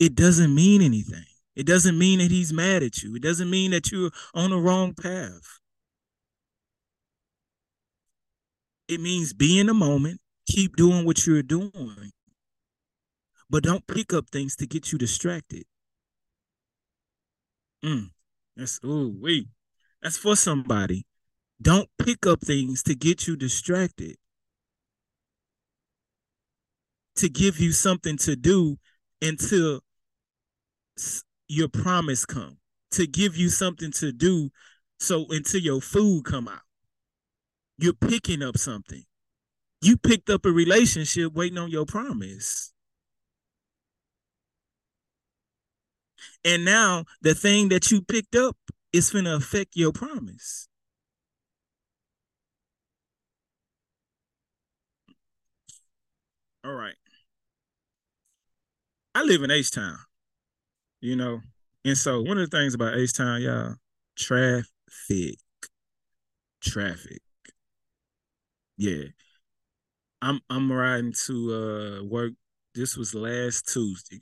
[0.00, 1.26] It doesn't mean anything.
[1.54, 3.14] It doesn't mean that he's mad at you.
[3.14, 5.60] It doesn't mean that you're on the wrong path.
[8.88, 12.10] It means be in the moment, keep doing what you're doing,
[13.48, 15.64] but don't pick up things to get you distracted.
[17.84, 18.10] Mm,
[18.56, 19.48] that's oh wait.
[20.02, 21.06] That's for somebody.
[21.60, 24.16] Don't pick up things to get you distracted.
[27.16, 28.78] To give you something to do
[29.22, 29.80] until
[31.48, 32.58] your promise come.
[32.92, 34.50] To give you something to do
[34.98, 36.60] so until your food come out.
[37.78, 39.04] You're picking up something.
[39.82, 42.72] You picked up a relationship waiting on your promise.
[46.44, 48.56] And now the thing that you picked up
[48.92, 50.68] is going to affect your promise.
[56.64, 56.96] All right.
[59.14, 59.96] I live in H Town,
[61.00, 61.40] you know,
[61.86, 63.76] and so one of the things about H Town, y'all,
[64.14, 65.38] traffic,
[66.60, 67.22] traffic.
[68.76, 69.04] Yeah,
[70.20, 72.32] I'm I'm riding to uh work.
[72.74, 74.20] This was last Tuesday,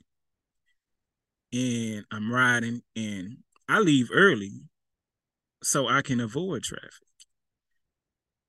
[1.55, 3.37] and I'm riding, and
[3.69, 4.63] I leave early
[5.63, 6.91] so I can avoid traffic.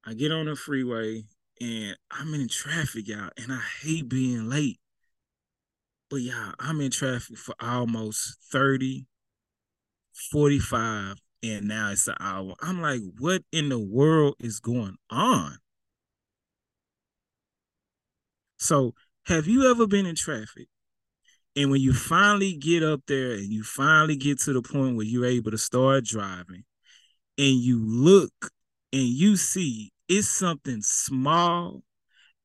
[0.04, 1.24] I get on the freeway
[1.60, 4.78] and I'm in traffic, y'all, and I hate being late.
[6.10, 9.06] But y'all, I'm in traffic for almost 30,
[10.30, 12.54] 45, and now it's an hour.
[12.60, 15.58] I'm like, what in the world is going on?
[18.58, 18.94] So,
[19.26, 20.68] have you ever been in traffic
[21.56, 25.06] and when you finally get up there and you finally get to the point where
[25.06, 26.64] you're able to start driving
[27.38, 28.50] and you look
[28.92, 31.82] and you see it's something small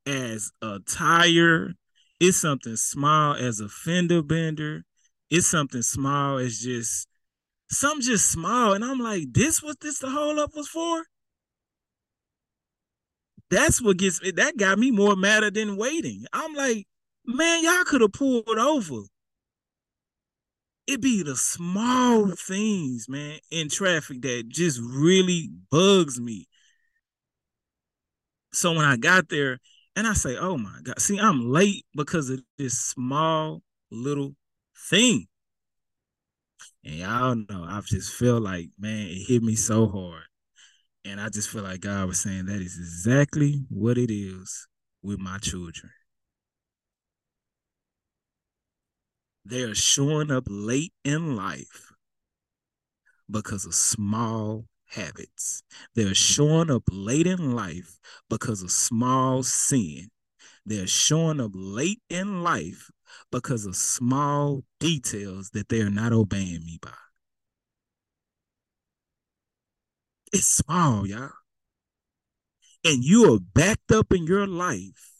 [0.05, 1.73] as a tire.
[2.19, 4.83] It's something small as a fender bender.
[5.29, 7.07] It's something small as just
[7.69, 8.73] some just small.
[8.73, 11.03] And I'm like, this was this the whole up was for?
[13.49, 14.31] That's what gets me.
[14.31, 16.25] That got me more madder than waiting.
[16.31, 16.87] I'm like,
[17.25, 19.03] man, y'all could have pulled over.
[20.87, 26.47] It be the small things, man, in traffic that just really bugs me.
[28.51, 29.59] So when I got there,
[29.95, 34.35] and I say, oh my God, see, I'm late because of this small little
[34.89, 35.27] thing.
[36.83, 40.23] And y'all know I've just feel like, man, it hit me so hard.
[41.03, 44.67] And I just feel like God was saying that is exactly what it is
[45.01, 45.91] with my children.
[49.43, 51.93] They are showing up late in life
[53.29, 55.63] because of small habits.
[55.95, 57.97] They're showing up late in life
[58.29, 60.09] because of small sin.
[60.65, 62.91] They're showing up late in life
[63.31, 66.91] because of small details that they are not obeying me by.
[70.33, 71.31] It's small, y'all.
[72.83, 75.10] And you are backed up in your life.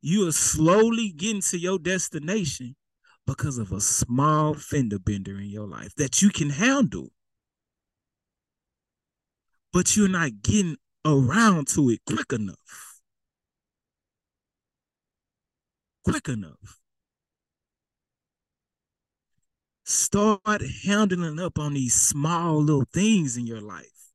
[0.00, 2.76] You are slowly getting to your destination
[3.26, 7.08] because of a small fender bender in your life that you can handle.
[9.72, 13.00] But you're not getting around to it quick enough.
[16.04, 16.78] Quick enough.
[19.84, 24.12] Start handling up on these small little things in your life.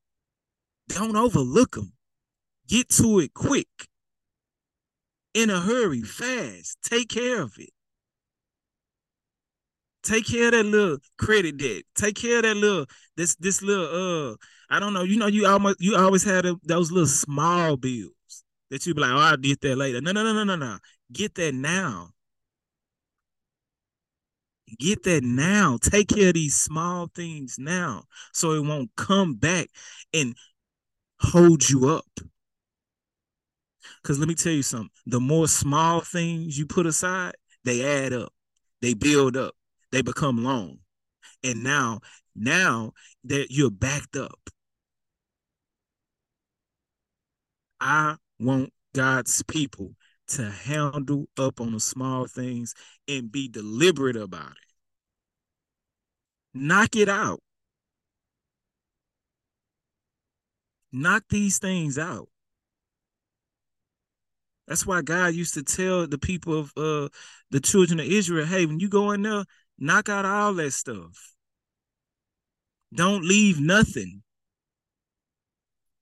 [0.88, 1.94] Don't overlook them.
[2.68, 3.91] Get to it quick.
[5.34, 6.78] In a hurry, fast.
[6.84, 7.72] Take care of it.
[10.04, 11.84] Take care of that little credit debt.
[11.96, 12.86] Take care of that little
[13.18, 14.36] this this little uh
[14.70, 15.04] I don't know.
[15.04, 18.12] You know you almost you always had a, those little small bills
[18.72, 20.02] that you be like, oh, I'll get that later.
[20.02, 20.78] No, no, no, no, no, no.
[21.12, 22.12] Get that now.
[24.80, 25.78] Get that now.
[25.82, 29.68] Take care of these small things now so it won't come back
[30.14, 30.36] and
[31.20, 32.08] hold you up.
[34.02, 38.14] Because let me tell you something the more small things you put aside, they add
[38.14, 38.34] up,
[38.82, 39.56] they build up,
[39.92, 40.80] they become long.
[41.44, 42.02] And now,
[42.36, 42.94] now
[43.26, 44.40] that you're backed up.
[47.80, 49.96] I want God's people
[50.28, 52.74] to handle up on the small things
[53.08, 54.58] and be deliberate about it.
[56.54, 57.42] Knock it out.
[60.92, 62.28] Knock these things out.
[64.68, 67.10] That's why God used to tell the people of uh,
[67.50, 69.44] the children of Israel, hey, when you go in there,
[69.78, 71.34] knock out all that stuff.
[72.94, 74.22] Don't leave nothing.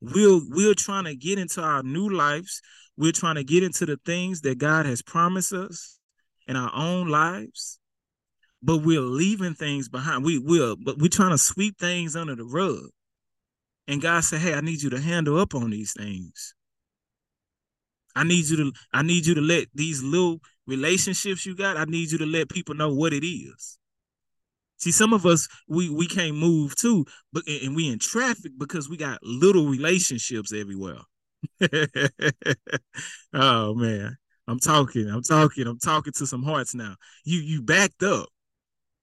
[0.01, 2.61] We're we're trying to get into our new lives.
[2.97, 5.99] We're trying to get into the things that God has promised us
[6.47, 7.79] in our own lives.
[8.61, 10.25] But we're leaving things behind.
[10.25, 12.89] We will, but we're trying to sweep things under the rug.
[13.87, 16.53] And God said, Hey, I need you to handle up on these things.
[18.15, 21.85] I need you to I need you to let these little relationships you got, I
[21.85, 23.77] need you to let people know what it is.
[24.77, 28.89] See, some of us we we can't move too, but and we in traffic because
[28.89, 30.99] we got little relationships everywhere.
[33.33, 34.17] oh man,
[34.47, 36.95] I'm talking, I'm talking, I'm talking to some hearts now.
[37.25, 38.29] You you backed up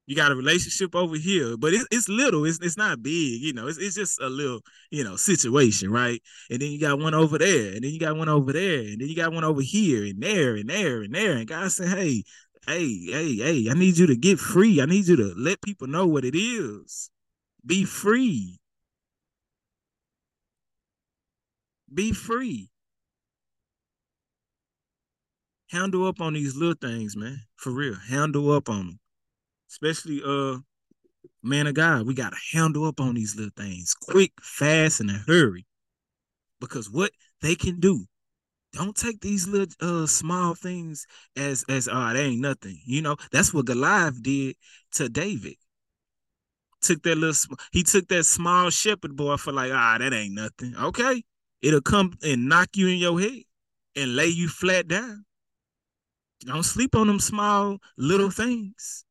[0.07, 3.53] you got a relationship over here, but it's it's little, it's it's not big, you
[3.53, 6.23] know, it's it's just a little, you know, situation, right?
[6.49, 9.01] And then you got one over there, and then you got one over there, and
[9.01, 11.33] then you got one over here and there and there and there.
[11.33, 12.23] And God said, Hey,
[12.67, 14.81] hey, hey, hey, I need you to get free.
[14.81, 17.11] I need you to let people know what it is.
[17.65, 18.61] Be free.
[21.93, 22.71] Be free.
[25.71, 27.41] Handle up on these little things, man.
[27.57, 27.97] For real.
[28.09, 29.01] Handle up on them
[29.71, 30.59] especially uh
[31.43, 35.15] man of God, we gotta handle up on these little things quick, fast, and a
[35.27, 35.67] hurry.
[36.61, 38.07] Because what they can do,
[38.73, 41.07] don't take these little uh small things
[41.37, 42.81] as as oh they ain't nothing.
[42.85, 44.57] You know, that's what Goliath did
[44.93, 45.55] to David.
[46.83, 50.75] Took that little he took that small shepherd boy for like, ah, that ain't nothing.
[50.77, 51.23] Okay.
[51.63, 53.43] It'll come and knock you in your head
[53.97, 55.25] and lay you flat down.
[56.41, 59.06] Don't sleep on them small little things.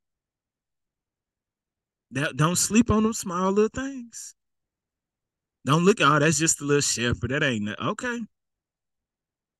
[2.15, 4.35] That don't sleep on them small little things.
[5.65, 7.31] Don't look, oh, that's just a little shepherd.
[7.31, 8.21] That ain't okay.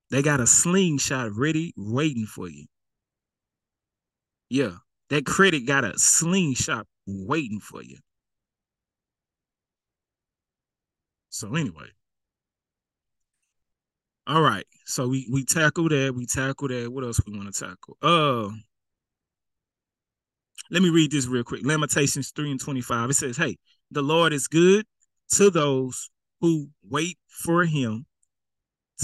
[0.10, 2.66] They got a slingshot ready, waiting for you.
[4.50, 4.78] Yeah,
[5.10, 7.98] that critic got a slingshot waiting for you.
[11.30, 11.90] So anyway,
[14.28, 14.66] All right.
[14.86, 16.14] So we we tackle that.
[16.16, 16.92] We tackle that.
[16.92, 17.98] What else we want to tackle?
[18.02, 18.50] Uh
[20.76, 21.66] let me read this real quick.
[21.66, 23.10] Lamentations 3 and 25.
[23.10, 23.56] It says, Hey,
[23.92, 24.86] the Lord is good
[25.30, 26.10] to those
[26.42, 28.06] who wait for him,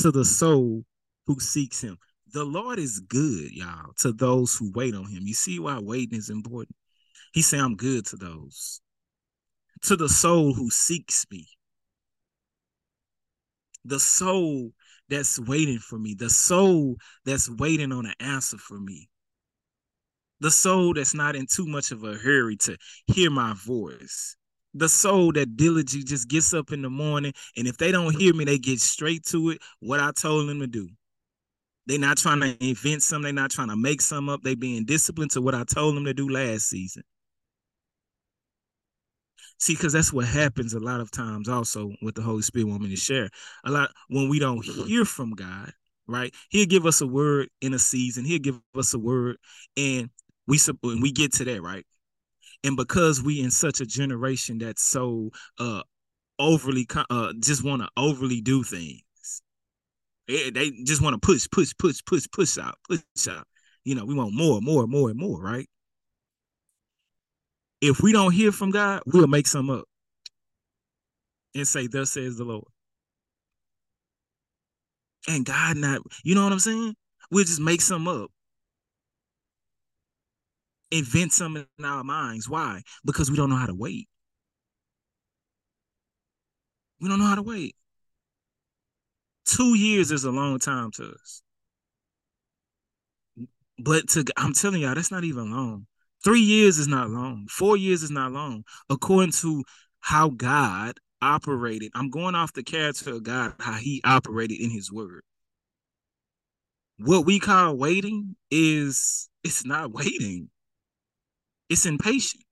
[0.01, 0.83] to the soul
[1.27, 1.97] who seeks him.
[2.33, 5.25] The Lord is good, y'all, to those who wait on him.
[5.25, 6.75] You see why waiting is important?
[7.33, 8.81] He said, I'm good to those.
[9.83, 11.47] To the soul who seeks me.
[13.85, 14.71] The soul
[15.07, 19.07] that's waiting for me, the soul that's waiting on an answer for me,
[20.41, 22.75] the soul that's not in too much of a hurry to
[23.07, 24.35] hear my voice,
[24.73, 28.33] the soul that diligently just gets up in the morning and if they don't hear
[28.33, 30.89] me, they get straight to it, what I told them to do.
[31.85, 34.83] They're not trying to invent something, they're not trying to make some up, they being
[34.83, 37.03] disciplined to what I told them to do last season.
[39.59, 42.81] See, because that's what happens a lot of times also with the Holy Spirit want
[42.81, 43.29] me to share.
[43.63, 45.71] A lot when we don't hear from God,
[46.07, 46.33] right?
[46.49, 49.37] He'll give us a word in a season, he'll give us a word,
[49.77, 50.09] and
[50.47, 51.85] we when we get to that, right?
[52.63, 55.81] And because we in such a generation that's so uh
[56.39, 59.01] overly uh just want to overly do things.
[60.27, 63.47] They, they just want to push, push, push, push, push out, push out.
[63.83, 65.67] You know, we want more, more, more, and more, right?
[67.81, 69.85] if we don't hear from God, we'll make some up
[71.55, 72.67] and say, Thus says the Lord.
[75.27, 76.95] And God not, you know what I'm saying?
[77.31, 78.29] We'll just make some up.
[80.91, 82.49] Invent some in our minds.
[82.49, 82.81] Why?
[83.05, 84.07] Because we don't know how to wait.
[86.99, 87.75] We don't know how to wait.
[89.45, 91.41] Two years is a long time to us.
[93.79, 95.87] But to I'm telling y'all, that's not even long.
[96.23, 97.47] Three years is not long.
[97.49, 98.63] Four years is not long.
[98.89, 99.63] According to
[99.99, 104.91] how God operated, I'm going off the character of God, how he operated in his
[104.91, 105.23] word.
[106.97, 110.49] What we call waiting is it's not waiting.
[111.71, 112.43] It's impatient.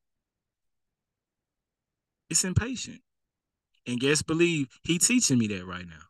[2.30, 3.02] It's impatient.
[3.86, 6.06] And guess believe he teaching me that right now.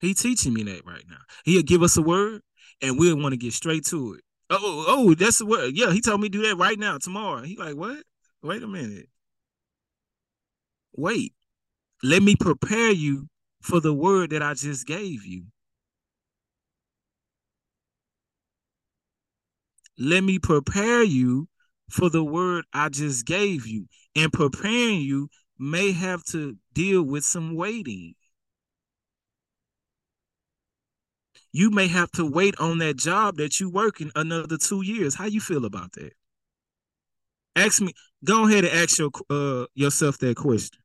[0.00, 1.18] He teaching me that right now.
[1.44, 2.40] He'll give us a word
[2.80, 4.22] and we'll want to get straight to it.
[4.48, 5.72] Oh, oh, oh that's the word.
[5.74, 7.42] Yeah, he told me do that right now, tomorrow.
[7.42, 8.02] He like, what?
[8.42, 9.10] Wait a minute.
[10.96, 11.34] Wait.
[12.02, 13.26] Let me prepare you
[13.60, 15.44] for the word that I just gave you.
[19.98, 21.48] Let me prepare you
[21.88, 23.86] for the word I just gave you.
[24.14, 25.28] And preparing you
[25.58, 28.14] may have to deal with some waiting.
[31.56, 35.14] you may have to wait on that job that you working another two years.
[35.14, 36.12] How you feel about that?
[37.56, 37.94] Ask me.
[38.22, 40.78] Go ahead and ask your uh, yourself that question.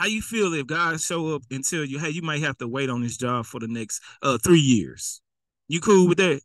[0.00, 2.66] How you feel if God show up and tell you, hey, you might have to
[2.66, 5.20] wait on this job for the next uh, three years?
[5.68, 6.40] You cool with that?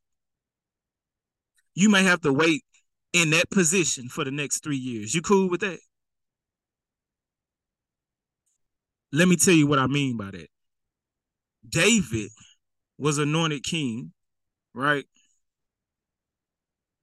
[1.76, 2.64] You may have to wait
[3.12, 5.14] in that position for the next three years.
[5.14, 5.80] You cool with that?
[9.12, 10.48] Let me tell you what I mean by that.
[11.68, 12.32] David
[12.98, 14.14] was anointed king,
[14.74, 15.06] right?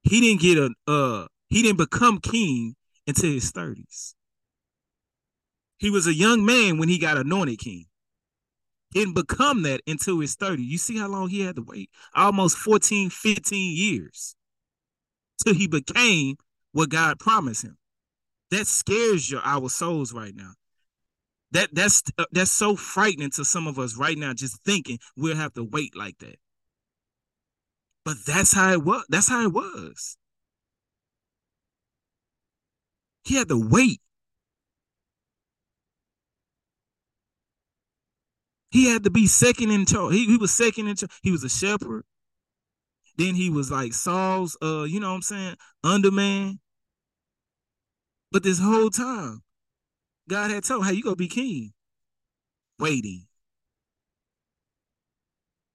[0.03, 2.75] He didn't get a uh he didn't become king
[3.07, 4.15] until his 30s.
[5.79, 7.87] He was a young man when he got anointed king.
[8.93, 10.63] Didn't become that until his 30.
[10.63, 11.91] You see how long he had to wait?
[12.15, 14.37] Almost 14, 15 years
[15.43, 16.37] till he became
[16.73, 17.77] what God promised him.
[18.51, 20.53] That scares your our souls right now.
[21.53, 25.37] That that's uh, that's so frightening to some of us right now just thinking we'll
[25.37, 26.37] have to wait like that.
[28.05, 30.17] But that's how it was that's how it was.
[33.25, 34.01] He had to wait.
[38.71, 41.45] He had to be second in charge he, he was second in charge he was
[41.45, 42.05] a shepherd
[43.17, 46.59] then he was like saul's uh you know what i'm saying underman
[48.31, 49.43] but this whole time
[50.29, 51.73] God had told him, hey, you gonna be king.
[52.79, 53.27] Waiting.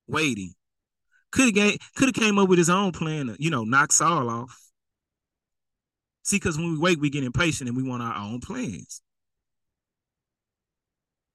[0.08, 0.54] Waiting.
[1.32, 4.30] Could have could have came up with his own plan to, you know, knock Saul
[4.30, 4.58] off.
[6.24, 9.02] See, because when we wait, we get impatient and we want our own plans.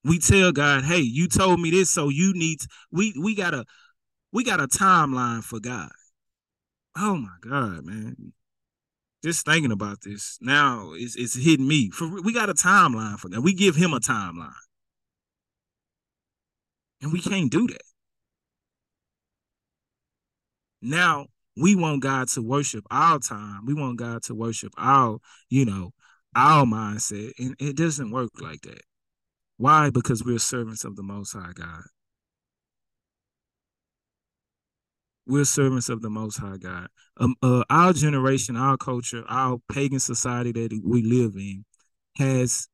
[0.05, 3.55] We tell God, hey, you told me this, so you need to, we we got
[3.55, 3.65] a
[4.33, 5.91] we got a timeline for God.
[6.97, 8.33] Oh my God, man.
[9.23, 11.91] Just thinking about this now it's, it's hitting me.
[11.91, 14.53] For we got a timeline for that we give him a timeline.
[17.01, 17.83] And we can't do that.
[20.81, 21.27] Now
[21.57, 23.65] we want god to worship our time.
[23.67, 25.19] We want god to worship our
[25.49, 25.93] you know
[26.35, 27.33] our mindset.
[27.39, 28.83] And it doesn't work like that.
[29.57, 29.91] Why?
[29.91, 31.83] Because we're servants of the Most High God.
[35.27, 36.89] We're servants of the Most High God.
[37.19, 41.65] Um, uh, our generation, our culture, our pagan society that we live in
[42.17, 42.69] has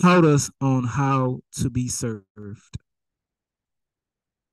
[0.00, 2.24] taught us on how to be served.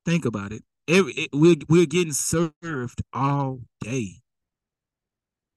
[0.05, 0.63] Think about it.
[0.87, 4.21] Every, it, we're, we're getting served all day.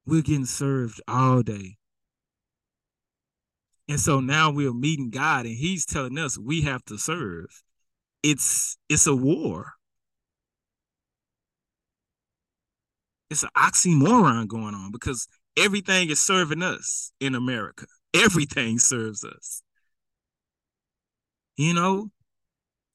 [0.06, 1.76] We're getting served all day.
[3.88, 7.46] And so now we're meeting God and he's telling us we have to serve.
[8.22, 9.72] It's it's a war.
[13.30, 17.86] It's an oxymoron going on because everything is serving us in America.
[18.14, 19.62] Everything serves us.
[21.56, 22.10] You know,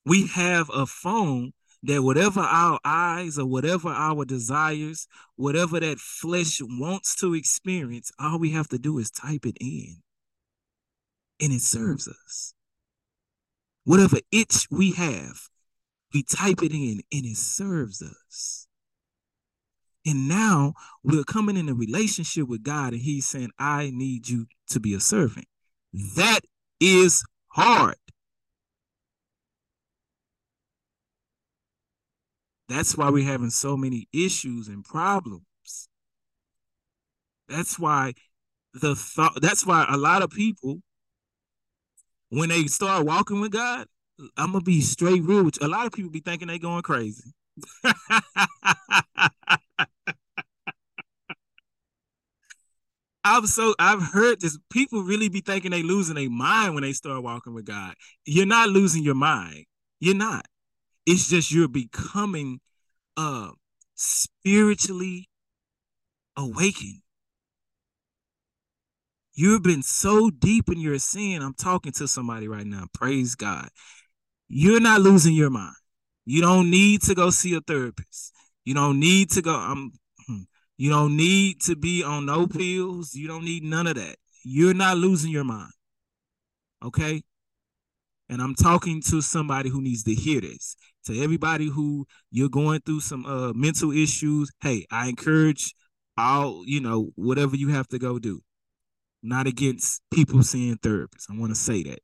[0.05, 1.53] we have a phone
[1.83, 8.39] that whatever our eyes or whatever our desires, whatever that flesh wants to experience, all
[8.39, 9.97] we have to do is type it in
[11.41, 12.53] and it serves us.
[13.83, 15.49] Whatever itch we have,
[16.13, 18.67] we type it in and it serves us.
[20.05, 20.73] And now
[21.03, 24.93] we're coming in a relationship with God, and He's saying, I need you to be
[24.93, 25.47] a servant.
[26.15, 26.41] That
[26.79, 27.95] is hard.
[32.67, 35.43] That's why we're having so many issues and problems.
[37.47, 38.13] That's why
[38.73, 40.81] the thought that's why a lot of people
[42.29, 43.87] when they start walking with God,
[44.37, 45.67] I'm gonna be straight real with you.
[45.67, 47.33] A lot of people be thinking they going crazy.
[53.23, 54.57] I've so I've heard this.
[54.69, 57.95] People really be thinking they losing their mind when they start walking with God.
[58.25, 59.65] You're not losing your mind.
[59.99, 60.45] You're not.
[61.05, 62.59] It's just you're becoming
[63.17, 63.51] uh
[63.95, 65.29] spiritually
[66.37, 67.01] awakened.
[69.35, 71.41] You've been so deep in your sin.
[71.41, 72.85] I'm talking to somebody right now.
[72.93, 73.69] Praise God.
[74.47, 75.75] You're not losing your mind.
[76.25, 78.33] You don't need to go see a therapist.
[78.65, 79.53] You don't need to go.
[79.55, 79.93] I'm.
[80.77, 83.13] You don't need to be on no pills.
[83.13, 84.15] You don't need none of that.
[84.43, 85.71] You're not losing your mind.
[86.83, 87.21] Okay.
[88.29, 90.75] And I'm talking to somebody who needs to hear this.
[91.05, 95.75] To everybody who you're going through some uh, mental issues, hey, I encourage
[96.17, 98.41] all, you know, whatever you have to go do
[99.23, 101.31] not against people seeing therapists.
[101.31, 101.99] I want to say that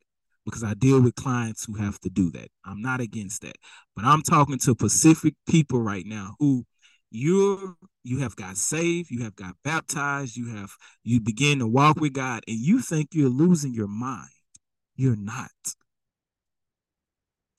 [0.46, 2.48] because I deal with clients who have to do that.
[2.66, 3.58] I'm not against that.
[3.96, 6.66] But I'm talking to Pacific people right now who
[7.12, 12.00] you're you have got saved, you have got baptized, you have you begin to walk
[12.00, 14.30] with God, and you think you're losing your mind.
[14.96, 15.52] You're not.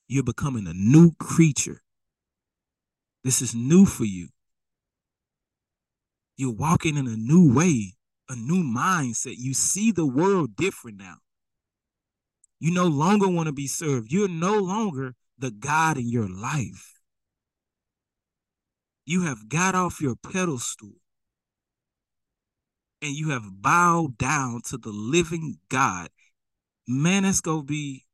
[0.09, 1.83] You're becoming a new creature.
[3.23, 4.29] This is new for you.
[6.37, 7.95] You're walking in a new way
[8.31, 9.35] a new mindset.
[9.37, 11.17] You see the world different now.
[12.61, 14.13] You no longer want to be served.
[14.13, 17.00] You're no longer the God in your life.
[19.11, 20.93] You have got off your pedestal
[23.03, 26.11] and you have bowed down to the living God.
[26.87, 28.05] Man, that's going to be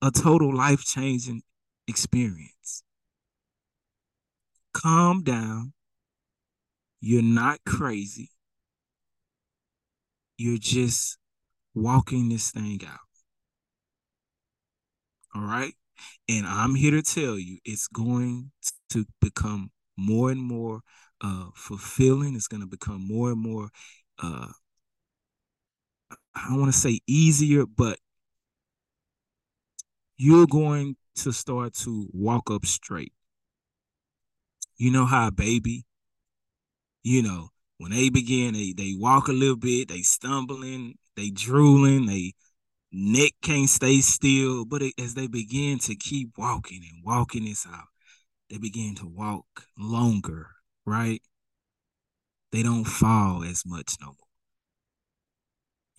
[0.00, 1.42] a total life changing
[1.88, 2.84] experience.
[4.72, 5.72] Calm down.
[7.00, 8.30] You're not crazy.
[10.36, 11.18] You're just
[11.74, 13.00] walking this thing out.
[15.34, 15.74] All right.
[16.28, 18.52] And I'm here to tell you it's going
[18.90, 20.80] to become more and more
[21.20, 22.34] uh, fulfilling.
[22.36, 23.68] It's going to become more and more,
[24.22, 24.48] uh,
[26.34, 27.98] I don't want to say easier, but
[30.16, 33.12] you're going to start to walk up straight.
[34.76, 35.84] You know how a baby,
[37.02, 42.06] you know, when they begin, they they walk a little bit, they stumbling, they drooling,
[42.06, 42.32] they
[42.92, 44.64] neck can't stay still.
[44.64, 47.88] But as they begin to keep walking and walking this out,
[48.50, 50.48] they begin to walk longer,
[50.86, 51.22] right?
[52.52, 54.14] They don't fall as much no more.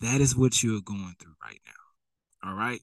[0.00, 2.50] That is what you're going through right now.
[2.50, 2.80] All right.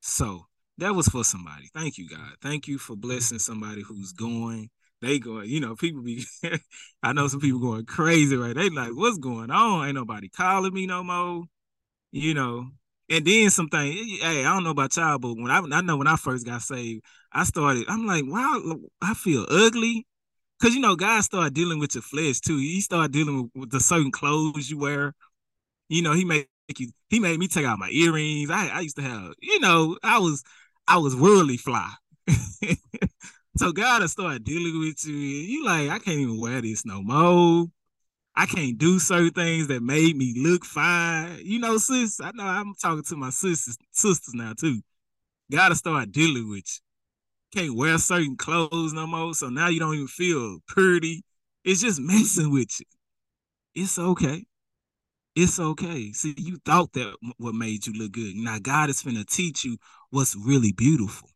[0.00, 0.46] So
[0.78, 1.68] that was for somebody.
[1.74, 2.32] Thank you, God.
[2.42, 4.70] Thank you for blessing somebody who's going
[5.00, 6.24] they going, you know, people be
[7.02, 8.54] I know some people going crazy, right?
[8.54, 9.86] They like, what's going on?
[9.86, 11.44] Ain't nobody calling me no more.
[12.12, 12.66] You know.
[13.10, 16.06] And then something, hey, I don't know about y'all, but when I I know when
[16.06, 17.02] I first got saved,
[17.32, 20.06] I started, I'm like, wow, I feel ugly.
[20.62, 22.58] Cause you know, God started dealing with your flesh too.
[22.58, 25.14] He started dealing with, with the certain clothes you wear.
[25.88, 26.46] You know, he made
[26.78, 28.50] you he made me take out my earrings.
[28.50, 30.42] I, I used to have, you know, I was
[30.88, 31.92] I was worldly fly.
[33.56, 35.14] So God has started dealing with you.
[35.14, 37.66] You like, I can't even wear this no more.
[38.40, 41.40] I can't do certain things that made me look fine.
[41.44, 42.22] You know, sis.
[42.22, 44.80] I know I'm talking to my sisters, sisters now too.
[45.52, 47.60] Gotta start dealing with you.
[47.60, 49.34] Can't wear certain clothes no more.
[49.34, 51.22] So now you don't even feel pretty.
[51.66, 52.86] It's just messing with you.
[53.74, 54.46] It's okay.
[55.36, 56.10] It's okay.
[56.12, 58.36] See, you thought that what made you look good.
[58.36, 59.76] Now God is finna teach you
[60.08, 61.28] what's really beautiful.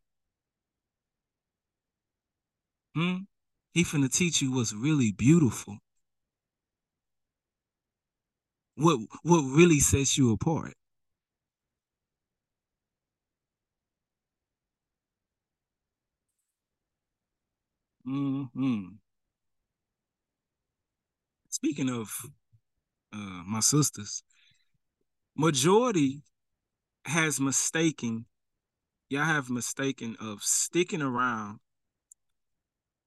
[2.94, 3.16] Hmm?
[3.74, 5.80] He finna teach you what's really beautiful.
[8.76, 10.74] What what really sets you apart.
[18.04, 18.86] hmm
[21.48, 22.10] Speaking of
[23.12, 24.22] uh, my sisters,
[25.36, 26.22] majority
[27.06, 28.26] has mistaken,
[29.08, 31.60] y'all have mistaken of sticking around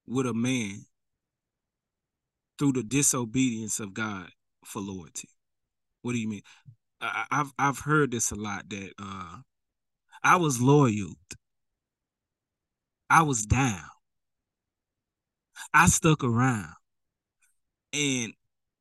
[0.07, 0.85] with a man
[2.57, 4.29] through the disobedience of God
[4.65, 5.29] for loyalty.
[6.07, 6.43] What do you mean?
[7.01, 9.39] I, have I've heard this a lot that uh,
[10.23, 11.15] I was loyal.
[13.09, 13.81] I was down.
[15.73, 16.71] I stuck around.
[17.91, 18.31] And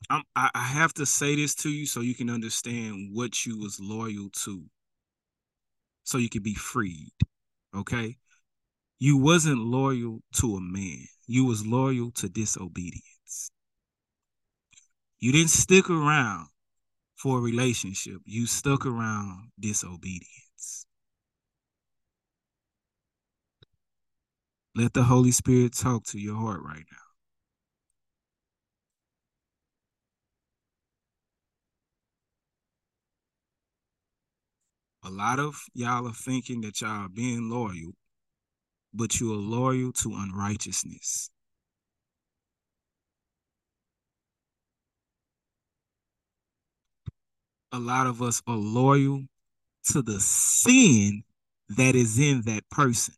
[0.08, 3.58] I'm, I, I have to say this to you so you can understand what you
[3.58, 4.66] was loyal to.
[6.04, 7.10] So you can be freed.
[7.74, 8.18] Okay?
[9.00, 11.06] You wasn't loyal to a man.
[11.26, 13.50] You was loyal to disobedience.
[15.18, 16.50] You didn't stick around
[17.16, 18.20] for a relationship.
[18.24, 20.86] You stuck around disobedience.
[24.74, 26.98] Let the Holy Spirit talk to your heart right now.
[35.08, 37.92] A lot of y'all are thinking that y'all are being loyal,
[38.92, 41.30] but you are loyal to unrighteousness.
[47.72, 49.24] A lot of us are loyal
[49.92, 51.24] to the sin
[51.68, 53.14] that is in that person.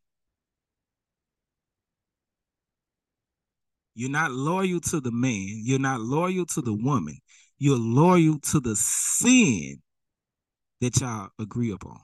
[3.94, 5.60] You're not loyal to the man.
[5.64, 7.18] You're not loyal to the woman.
[7.58, 9.82] You're loyal to the sin
[10.80, 11.98] that y'all agree upon.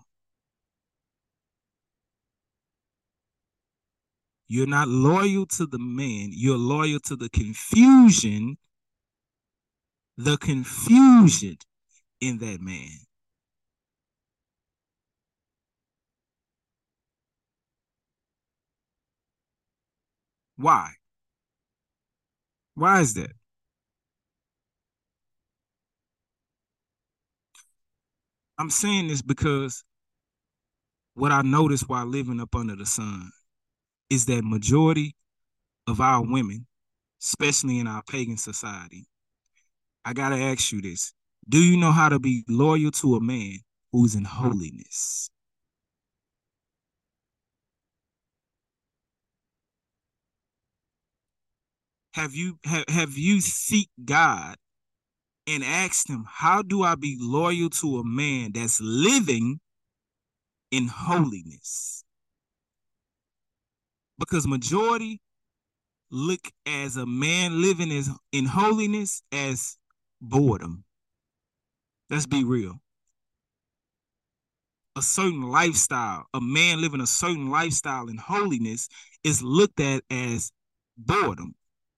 [4.48, 8.58] You're not loyal to the man, you're loyal to the confusion,
[10.16, 11.56] the confusion
[12.28, 12.90] in that man.
[20.56, 20.92] Why?
[22.74, 23.32] Why is that?
[28.58, 29.84] I'm saying this because
[31.14, 33.30] what I noticed while living up under the sun
[34.10, 35.14] is that majority
[35.86, 36.66] of our women,
[37.20, 39.06] especially in our pagan society,
[40.04, 41.12] I gotta ask you this.
[41.48, 43.58] Do you know how to be loyal to a man
[43.92, 44.44] who's in mm-hmm.
[44.44, 45.30] holiness?
[52.14, 54.56] Have you have, have you seek God
[55.46, 59.60] and asked him, How do I be loyal to a man that's living
[60.70, 61.12] in mm-hmm.
[61.12, 62.04] holiness?
[64.18, 65.20] Because majority
[66.10, 69.76] look as a man living is in holiness as
[70.20, 70.84] boredom.
[72.10, 72.80] Let's be real.
[74.96, 78.88] A certain lifestyle, a man living a certain lifestyle in holiness
[79.24, 80.52] is looked at as
[80.96, 81.56] boredom.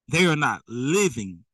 [0.08, 1.44] They are not living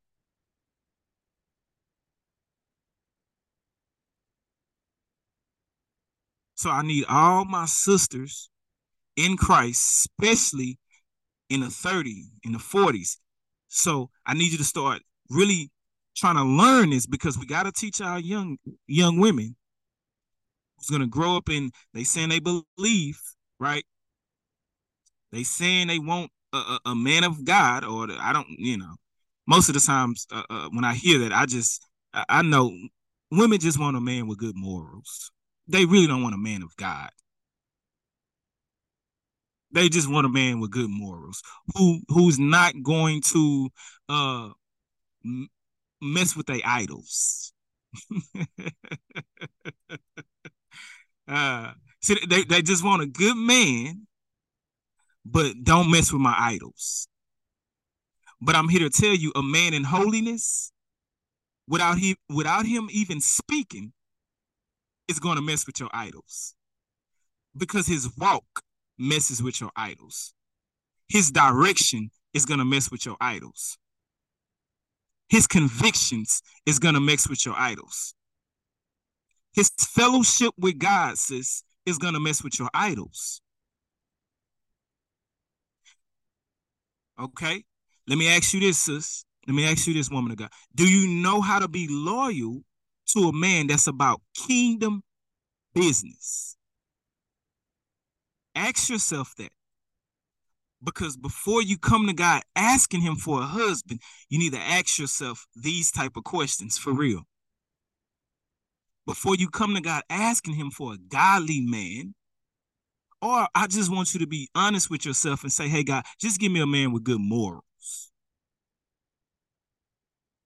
[6.62, 8.48] So I need all my sisters
[9.16, 10.78] in Christ, especially
[11.50, 13.16] in the 30, in the 40s.
[13.66, 15.72] So I need you to start really
[16.14, 19.56] trying to learn this because we got to teach our young young women
[20.76, 23.20] who's gonna grow up in they saying they believe,
[23.58, 23.84] right?
[25.30, 28.76] They saying they want a, a, a man of God, or the, I don't, you
[28.76, 28.94] know.
[29.46, 32.76] Most of the times uh, uh, when I hear that, I just I, I know
[33.30, 35.32] women just want a man with good morals
[35.68, 37.10] they really don't want a man of God.
[39.72, 41.42] They just want a man with good morals
[41.74, 43.70] who who's not going to
[44.08, 44.50] uh
[46.02, 47.52] mess with their idols.
[51.28, 54.06] uh see they, they just want a good man,
[55.24, 57.08] but don't mess with my idols.
[58.40, 60.72] But I'm here to tell you a man in holiness
[61.68, 63.92] without he without him even speaking
[65.08, 66.54] is going to mess with your idols
[67.56, 68.62] because his walk
[68.98, 70.34] messes with your idols.
[71.08, 73.78] His direction is going to mess with your idols.
[75.32, 78.14] His convictions is going to mess with your idols.
[79.54, 83.40] His fellowship with God, sis, is going to mess with your idols.
[87.18, 87.64] Okay?
[88.06, 89.24] Let me ask you this, sis.
[89.48, 90.50] Let me ask you this, woman of God.
[90.74, 92.60] Do you know how to be loyal
[93.14, 95.02] to a man that's about kingdom
[95.74, 96.58] business?
[98.54, 99.50] Ask yourself that.
[100.84, 104.98] Because before you come to God asking him for a husband, you need to ask
[104.98, 107.22] yourself these type of questions for real.
[109.06, 112.14] Before you come to God asking him for a godly man,
[113.20, 116.40] or I just want you to be honest with yourself and say, hey, God, just
[116.40, 117.62] give me a man with good morals.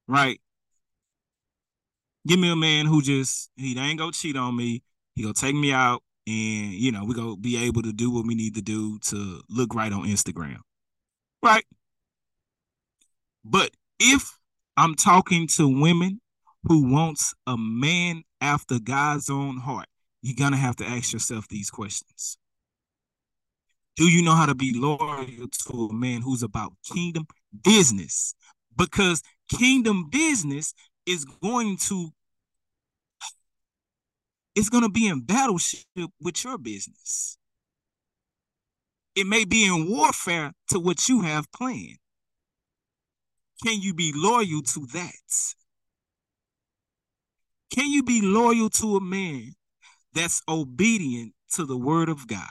[0.06, 0.40] Right?
[2.26, 4.82] Give me a man who just, he ain't gonna cheat on me.
[5.14, 8.26] He gonna take me out and, you know, we gonna be able to do what
[8.26, 10.58] we need to do to look right on Instagram.
[11.42, 11.64] Right?
[13.44, 13.70] But
[14.00, 14.38] if
[14.76, 16.20] I'm talking to women
[16.64, 19.86] who wants a man after God's own heart,
[20.22, 22.38] you're gonna have to ask yourself these questions.
[23.96, 25.26] Do you know how to be loyal
[25.68, 27.26] to a man who's about kingdom
[27.64, 28.34] business?
[28.76, 30.74] Because kingdom business
[31.06, 32.10] is going to
[34.56, 35.84] it's going to be in battleship
[36.20, 37.36] with your business.
[39.14, 41.98] It may be in warfare to what you have planned.
[43.62, 45.54] Can you be loyal to that?
[47.70, 49.52] Can you be loyal to a man
[50.14, 52.48] that's obedient to the word of God?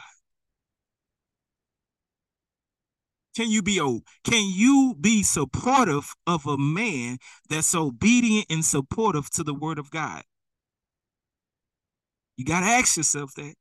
[3.35, 7.17] Can you be oh, can you be supportive of a man
[7.49, 10.23] that's obedient and supportive to the word of God?
[12.37, 13.55] You got to ask yourself that.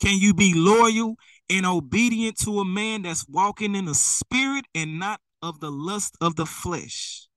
[0.00, 1.16] Can you be loyal
[1.50, 6.16] and obedient to a man that's walking in the spirit and not of the lust
[6.20, 7.28] of the flesh?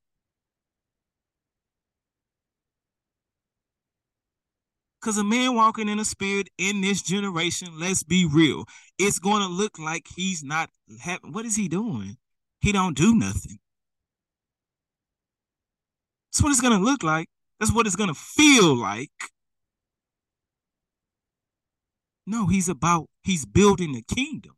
[5.01, 8.65] Because a man walking in a spirit in this generation, let's be real,
[8.99, 10.69] it's going to look like he's not
[11.01, 11.31] having.
[11.31, 12.17] What is he doing?
[12.59, 13.57] He don't do nothing.
[16.31, 17.27] That's what it's to look like.
[17.59, 19.11] That's what it's to feel like.
[22.25, 24.53] No, he's about, he's building the kingdom.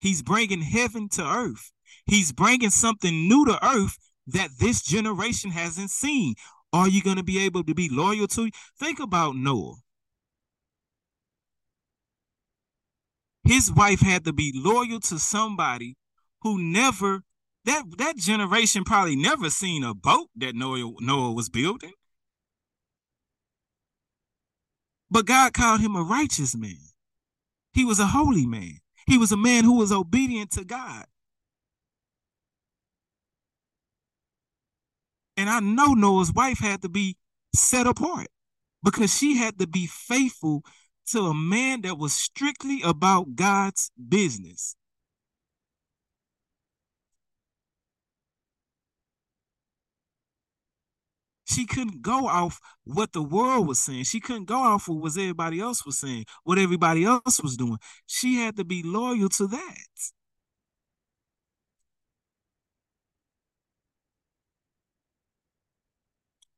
[0.00, 1.72] He's bringing heaven to earth.
[2.06, 3.98] He's bringing something new to earth
[4.28, 6.34] that this generation hasn't seen.
[6.72, 8.50] Are you going to be able to be loyal to?
[8.78, 9.74] Think about Noah.
[13.44, 15.96] His wife had to be loyal to somebody
[16.42, 17.22] who never
[17.64, 21.92] that that generation probably never seen a boat that Noah Noah was building.
[25.10, 26.88] But God called him a righteous man.
[27.74, 28.78] He was a holy man.
[29.06, 31.04] He was a man who was obedient to God.
[35.36, 37.16] And I know Noah's wife had to be
[37.54, 38.28] set apart
[38.82, 40.62] because she had to be faithful
[41.10, 44.76] to a man that was strictly about God's business.
[51.52, 54.04] She couldn't go off what the world was saying.
[54.04, 57.78] She couldn't go off of what everybody else was saying, what everybody else was doing.
[58.06, 60.12] She had to be loyal to that.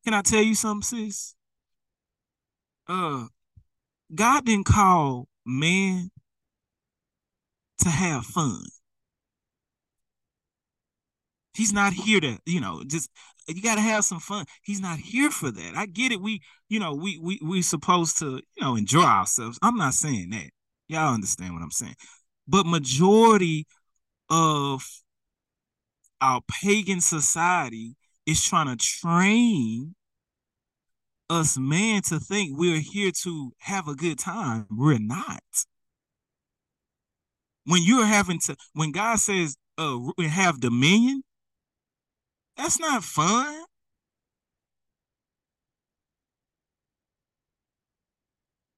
[0.04, 1.34] Can I tell you something, sis?
[2.86, 3.26] Uh,
[4.14, 6.10] God didn't call man
[7.78, 8.64] to have fun.
[11.54, 13.10] He's not here to, you know, just
[13.46, 14.46] you got to have some fun.
[14.62, 15.72] He's not here for that.
[15.76, 16.20] I get it.
[16.20, 19.58] We, you know, we we we supposed to, you know, enjoy ourselves.
[19.62, 20.50] I'm not saying that.
[20.88, 21.94] Y'all understand what I'm saying.
[22.46, 23.66] But majority
[24.30, 24.82] of
[26.20, 27.96] our pagan society
[28.26, 29.94] is trying to train
[31.30, 34.66] us man to think we're here to have a good time.
[34.70, 35.42] We're not.
[37.66, 39.98] When you're having to, when God says, uh,
[40.28, 41.22] have dominion,
[42.56, 43.64] that's not fun.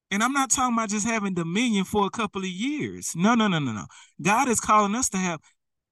[0.09, 3.11] And I'm not talking about just having dominion for a couple of years.
[3.15, 3.85] No, no, no, no, no.
[4.21, 5.41] God is calling us to have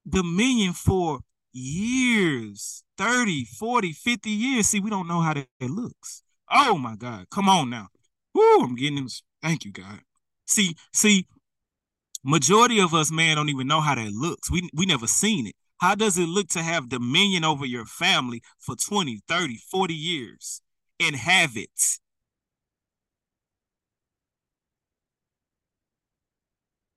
[0.08, 1.20] dominion for
[1.52, 4.68] years 30, 40, 50 years.
[4.68, 6.24] See, we don't know how that looks.
[6.50, 7.30] Oh my God.
[7.30, 7.88] Come on now.
[8.34, 9.22] Woo, I'm getting this.
[9.42, 10.00] Thank you, God.
[10.46, 11.28] See, see,
[12.24, 14.52] majority of us, man, don't even know how that looks.
[14.52, 15.56] We we never seen it.
[15.78, 20.62] How does it look to have dominion over your family for 20, 30, 40 years
[21.00, 22.00] and have it?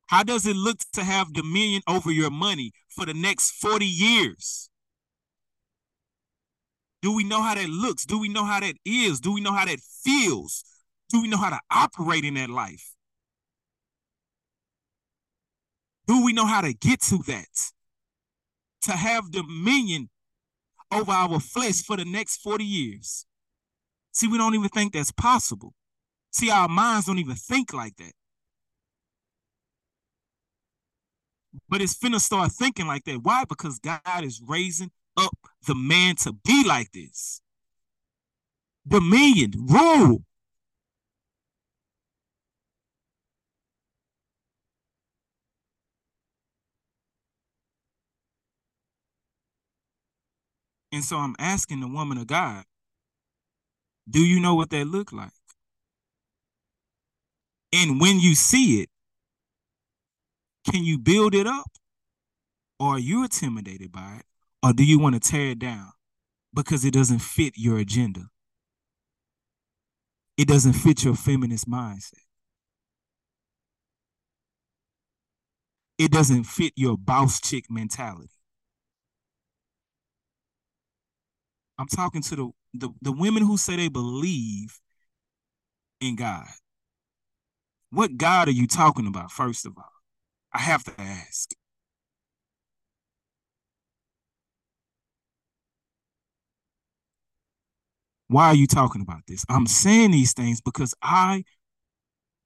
[0.07, 4.71] How does it look to have dominion over your money for the next 40 years?
[7.03, 8.07] Do we know how that looks?
[8.07, 9.21] Do we know how that is?
[9.21, 10.65] Do we know how that feels?
[11.11, 12.95] Do we know how to operate in that life?
[16.07, 17.73] Do we know how to get to that?
[18.89, 20.09] To have dominion
[20.91, 23.27] over our flesh for the next 40 years.
[24.13, 25.75] See, we don't even think that's possible.
[26.33, 28.13] See, our minds don't even think like that.
[31.69, 33.23] But it's finna start thinking like that.
[33.23, 33.45] Why?
[33.47, 35.37] Because God is raising up
[35.67, 37.43] the man to be like this.
[38.87, 40.25] Dominion, rule.
[50.91, 52.65] And so I'm asking the woman of God,
[54.09, 55.31] do you know what that look like?
[57.73, 58.89] And when you see it,
[60.71, 61.71] can you build it up?
[62.81, 64.27] Or are you intimidated by it?
[64.63, 65.93] Or do you want to tear it down
[66.55, 68.29] because it doesn't fit your agenda?
[70.37, 72.23] It doesn't fit your feminist mindset.
[75.99, 78.38] It doesn't fit your boss chick mentality.
[81.79, 84.79] I'm talking to the, the, the women who say they believe
[86.01, 86.47] in God.
[87.91, 89.93] What God are you talking about, first of all?
[90.53, 91.51] I have to ask.
[98.29, 99.45] Why are you talking about this?
[99.49, 101.45] I'm saying these things because I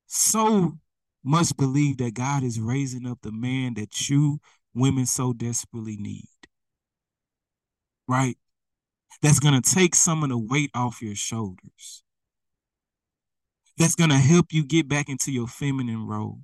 [0.07, 0.79] so
[1.25, 4.41] much believe that God is raising up the man that you
[4.75, 6.29] women so desperately need.
[8.07, 8.37] Right?
[9.21, 12.03] That's going to take some of the weight off your shoulders.
[13.79, 16.41] That's going to help you get back into your feminine role.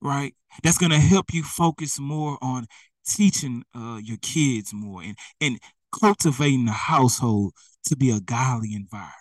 [0.00, 0.34] Right?
[0.62, 2.66] That's going to help you focus more on
[3.06, 5.58] teaching uh, your kids more and, and
[5.98, 7.52] cultivating the household
[7.86, 9.14] to be a godly environment.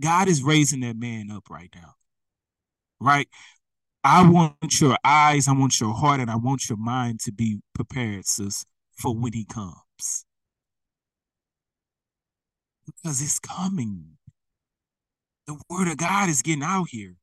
[0.00, 1.94] God is raising that man up right now.
[3.00, 3.28] Right?
[4.04, 7.60] I want your eyes, I want your heart, and I want your mind to be
[7.74, 8.64] prepared, sis,
[8.96, 10.24] for when he comes.
[12.88, 14.16] Because it's coming.
[15.46, 17.16] The word of God is getting out here.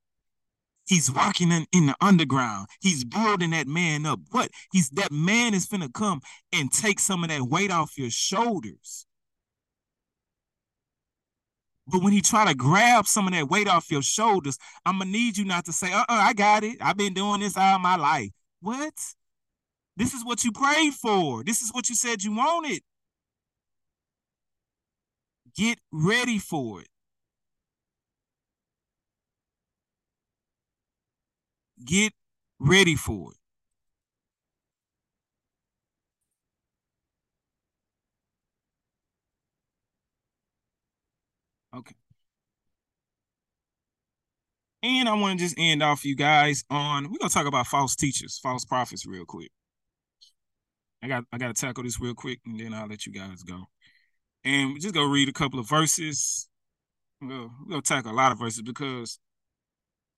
[0.87, 2.67] He's working in, in the underground.
[2.79, 4.19] He's building that man up.
[4.31, 4.51] What?
[4.71, 6.21] He's that man is finna come
[6.53, 9.07] and take some of that weight off your shoulders.
[11.87, 15.11] But when he try to grab some of that weight off your shoulders, I'm gonna
[15.11, 16.77] need you not to say, "Uh, uh I got it.
[16.81, 18.29] I've been doing this all my life."
[18.61, 18.93] What?
[19.97, 21.43] This is what you prayed for.
[21.43, 22.81] This is what you said you wanted.
[25.55, 26.87] Get ready for it.
[31.83, 32.13] Get
[32.59, 33.37] ready for it.
[41.73, 41.95] Okay.
[44.83, 47.95] And I want to just end off you guys on we're gonna talk about false
[47.95, 49.51] teachers, false prophets real quick.
[51.01, 53.65] I got I gotta tackle this real quick and then I'll let you guys go.
[54.45, 56.47] And we're just gonna read a couple of verses.
[57.21, 59.19] We're gonna tackle a lot of verses because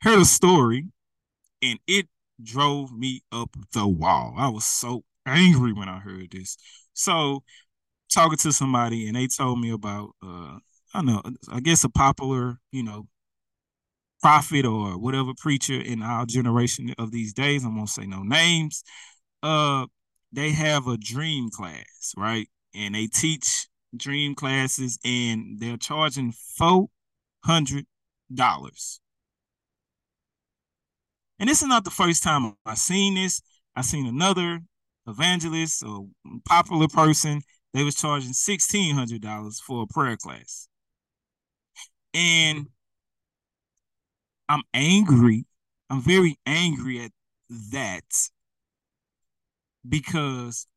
[0.02, 0.86] heard a story
[1.62, 2.08] and it
[2.44, 4.36] drove me up the wall.
[4.38, 6.58] I was so angry when I heard this.
[6.94, 7.44] So
[8.14, 10.60] talking to somebody and they told me about uh
[10.94, 11.22] I don't know,
[11.52, 13.08] I guess a popular, you know,
[14.22, 17.64] prophet or whatever preacher in our generation of these days.
[17.66, 18.84] I won't say no names.
[19.44, 19.88] Uh
[20.32, 22.50] they have a dream class, right?
[22.76, 26.88] And they teach dream classes and they're charging four
[27.44, 27.86] hundred
[28.34, 29.00] dollars
[31.40, 33.42] and this is not the first time I've seen this.
[33.76, 34.60] I've seen another
[35.08, 36.08] evangelist or
[36.46, 37.42] popular person.
[37.74, 40.68] They was charging sixteen hundred dollars for a prayer class,
[42.14, 42.68] and
[44.50, 45.46] I'm angry.
[45.90, 47.12] I'm very angry at
[47.72, 48.04] that
[49.88, 50.68] because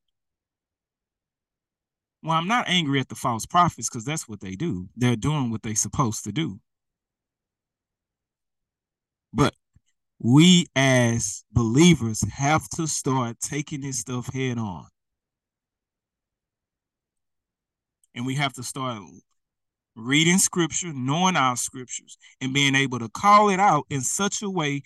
[2.23, 4.89] well, I'm not angry at the false prophets because that's what they do.
[4.97, 6.61] They're doing what they're supposed to do.
[9.33, 9.55] But
[10.19, 14.87] we as believers have to start taking this stuff head on.
[18.15, 19.03] And we have to start
[19.97, 24.51] reading scripture, knowing our scriptures, and being able to call it out in such a
[24.51, 24.83] way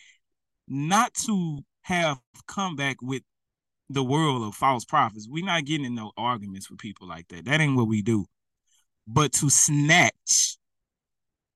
[0.68, 3.22] not to have come back with
[3.88, 5.28] the world of false prophets.
[5.28, 7.44] We're not getting in no arguments with people like that.
[7.44, 8.26] That ain't what we do.
[9.06, 10.56] But to snatch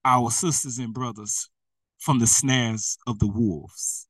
[0.05, 1.49] our sisters and brothers
[1.99, 4.07] from the snares of the wolves.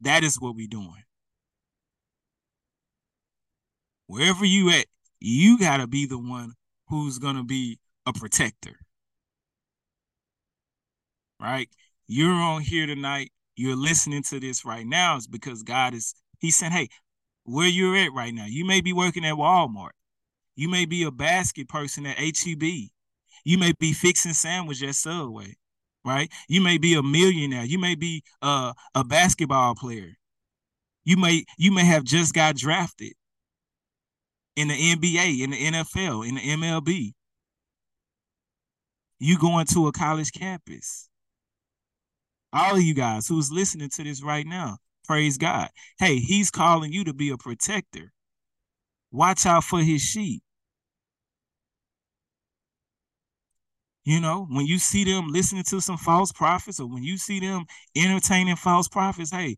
[0.00, 1.04] That is what we're doing.
[4.06, 4.86] Wherever you at,
[5.20, 6.52] you got to be the one
[6.88, 8.78] who's to be a protector.
[11.40, 11.68] Right?
[12.06, 13.32] You're on here tonight.
[13.56, 16.88] You're listening to this right now is because God is He said, "Hey,
[17.48, 18.44] where you're at right now.
[18.46, 19.92] You may be working at Walmart.
[20.54, 22.62] You may be a basket person at HEB.
[23.44, 25.56] You may be fixing sandwiches at Subway,
[26.04, 26.30] right?
[26.48, 27.64] You may be a millionaire.
[27.64, 30.18] You may be uh, a basketball player.
[31.04, 33.14] You may you may have just got drafted
[34.56, 37.14] in the NBA, in the NFL, in the MLB.
[39.20, 41.08] You going to a college campus.
[42.52, 44.78] All of you guys who's listening to this right now,
[45.08, 45.70] praise God.
[45.98, 48.12] Hey, he's calling you to be a protector.
[49.10, 50.42] Watch out for his sheep.
[54.04, 57.40] You know, when you see them listening to some false prophets or when you see
[57.40, 57.64] them
[57.96, 59.56] entertaining false prophets, hey,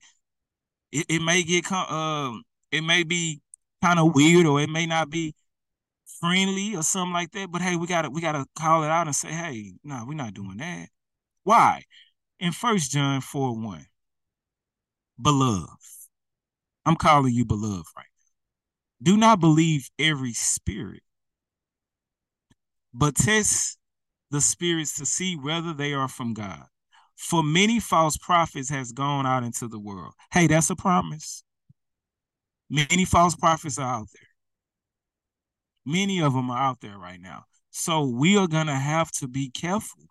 [0.93, 2.43] it, it may get um
[2.73, 3.41] it may be
[3.83, 5.35] kind of weird or it may not be
[6.21, 7.51] friendly or something like that.
[7.51, 10.15] But hey, we gotta we gotta call it out and say, hey, no, nah, we're
[10.15, 10.89] not doing that.
[11.45, 11.85] Why?
[12.41, 13.87] In First John 4 1,
[15.23, 15.69] beloved.
[16.87, 19.11] I'm calling you beloved right now.
[19.13, 21.03] Do not believe every spirit,
[22.93, 23.79] but test
[24.31, 26.65] the spirits to see whether they are from God.
[27.17, 30.15] For many false prophets has gone out into the world.
[30.33, 31.45] Hey, that's a promise.
[32.71, 34.29] Many false prophets are out there.
[35.85, 37.45] Many of them are out there right now.
[37.71, 40.05] So we are going to have to be careful.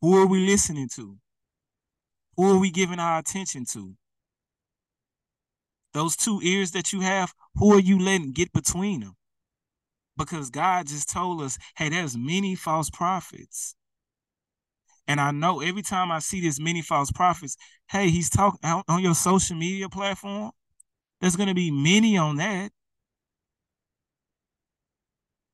[0.00, 1.18] Who are we listening to?
[2.40, 3.94] Who are we giving our attention to?
[5.92, 9.16] Those two ears that you have, who are you letting get between them?
[10.20, 13.74] because God just told us, hey, there's many false prophets.
[15.08, 17.56] And I know every time I see this many false prophets,
[17.88, 20.52] hey, he's talking on your social media platform.
[21.20, 22.70] There's going to be many on that.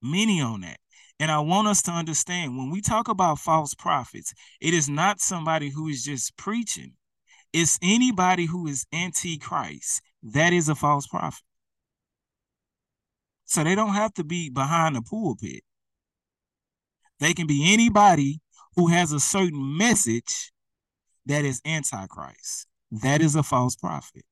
[0.03, 0.79] Many on that.
[1.19, 5.21] And I want us to understand when we talk about false prophets, it is not
[5.21, 6.93] somebody who is just preaching,
[7.53, 10.03] it's anybody who is anti Christ.
[10.23, 11.43] That is a false prophet.
[13.45, 15.63] So they don't have to be behind the pulpit.
[17.21, 18.41] They can be anybody
[18.75, 20.53] who has a certain message
[21.27, 22.67] that is antichrist.
[22.91, 24.25] That is a false prophet.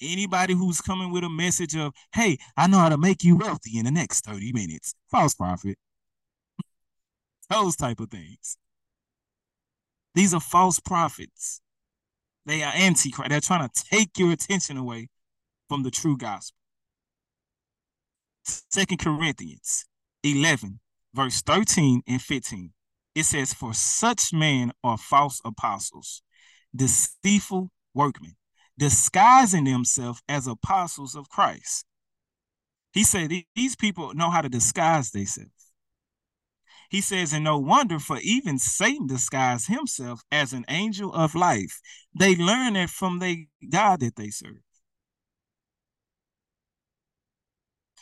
[0.00, 3.78] Anybody who's coming with a message of, hey, I know how to make you wealthy
[3.78, 4.94] in the next 30 minutes.
[5.10, 5.76] False prophet.
[7.50, 8.58] Those type of things.
[10.14, 11.60] These are false prophets.
[12.46, 13.30] They are antichrist.
[13.30, 15.08] They're trying to take your attention away
[15.68, 16.56] from the true gospel.
[18.44, 19.84] Second Corinthians
[20.24, 20.80] 11,
[21.14, 22.72] verse 13 and 15.
[23.14, 26.22] It says, For such men are false apostles,
[26.74, 28.36] deceitful workmen,
[28.78, 31.84] disguising themselves as apostles of Christ.
[32.92, 35.50] He said these people know how to disguise themselves.
[36.90, 41.80] He says, and no wonder, for even Satan disguised himself as an angel of life.
[42.18, 44.62] They learn it from the God that they serve.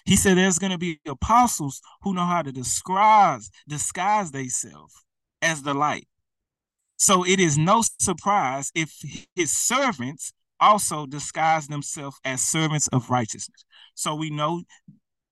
[0.04, 4.94] He said there's going to be apostles who know how to disguise, disguise themselves
[5.42, 6.06] as the light.
[6.96, 9.02] So it is no surprise if
[9.34, 13.64] his servants also disguise themselves as servants of righteousness.
[13.94, 14.62] So we know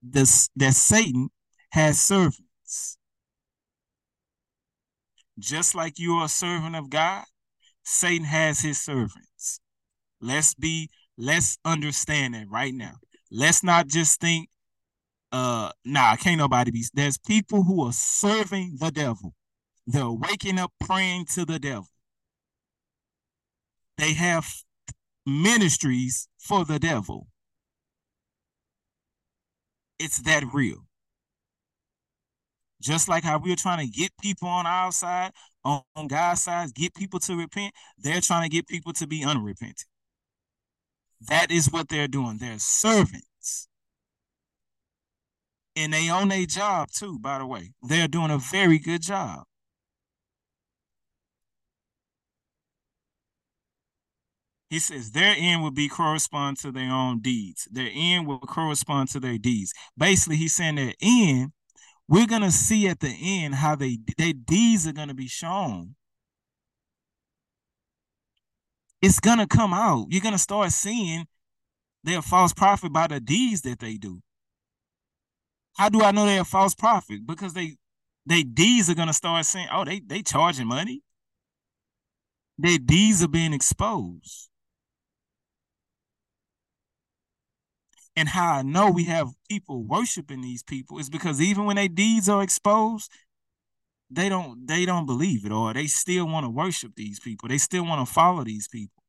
[0.02, 1.28] this that Satan
[1.70, 2.98] has servants.
[5.38, 7.24] Just like you are a servant of God,
[7.82, 9.60] Satan has his servants.
[10.20, 12.94] Let's be, let's understand that right now.
[13.30, 14.48] Let's not just think,
[15.32, 16.84] uh, nah, can't nobody be.
[16.94, 19.34] There's people who are serving the devil.
[19.86, 21.88] They're waking up praying to the devil.
[23.98, 24.46] They have
[25.26, 27.26] ministries for the devil.
[29.98, 30.86] It's that real.
[32.82, 35.32] Just like how we're trying to get people on our side,
[35.64, 39.84] on, God's side, get people to repent, they're trying to get people to be unrepentant.
[41.22, 42.36] That is what they're doing.
[42.38, 43.68] They're servants.
[45.76, 47.72] And they own a job too, by the way.
[47.82, 49.44] They're doing a very good job.
[54.74, 57.68] He says their end will be correspond to their own deeds.
[57.70, 59.72] Their end will correspond to their deeds.
[59.96, 61.52] Basically, he's saying their end
[62.08, 65.94] we're gonna see at the end how they their deeds are gonna be shown.
[69.00, 70.08] It's gonna come out.
[70.10, 71.28] You're gonna start seeing
[72.02, 74.22] they're false prophet by the deeds that they do.
[75.76, 77.24] How do I know they're a false prophet?
[77.24, 77.76] Because they
[78.26, 81.02] they deeds are gonna start saying, oh, they they charging money.
[82.58, 84.50] Their deeds are being exposed.
[88.16, 91.88] And how I know we have people worshiping these people is because even when their
[91.88, 93.10] deeds are exposed,
[94.10, 97.48] they don't they don't believe it or they still want to worship these people.
[97.48, 99.02] They still want to follow these people.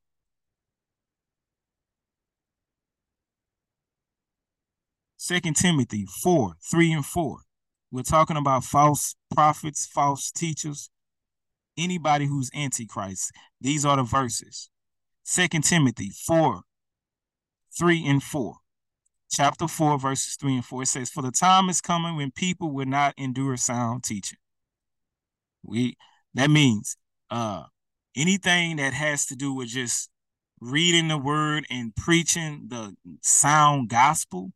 [5.18, 7.39] Second Timothy 4, 3 and 4.
[7.91, 10.89] We're talking about false prophets, false teachers,
[11.78, 13.32] anybody who's antichrist.
[13.60, 14.70] These are the verses.
[15.24, 16.62] Second Timothy 4,
[17.76, 18.56] 3 and 4.
[19.32, 20.84] Chapter 4, verses 3 and 4.
[20.84, 24.38] It says, For the time is coming when people will not endure sound teaching.
[25.63, 25.97] We
[26.36, 26.95] that means
[27.32, 27.63] uh
[28.15, 30.09] anything that has to do with just
[30.59, 34.51] reading the word and preaching the sound gospel,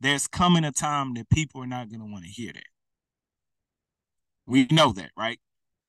[0.00, 2.64] there's coming a time that people are not going to want to hear that.
[4.46, 5.38] We know that, right?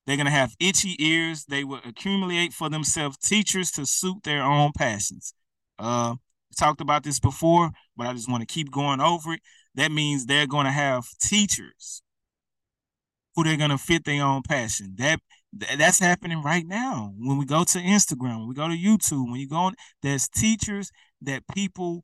[0.06, 1.46] They're going to have itchy ears.
[1.46, 5.34] They will accumulate for themselves teachers to suit their own passions.
[5.80, 6.16] Uh,
[6.56, 9.42] talked about this before, but I just want to keep going over it.
[9.76, 12.02] That means they're going to have teachers
[13.36, 14.96] who they're going to fit their own passion.
[14.98, 15.20] That
[15.78, 17.14] that's happening right now.
[17.18, 20.28] When we go to Instagram, when we go to YouTube, when you go on, there's
[20.28, 20.92] teachers
[21.22, 22.04] that people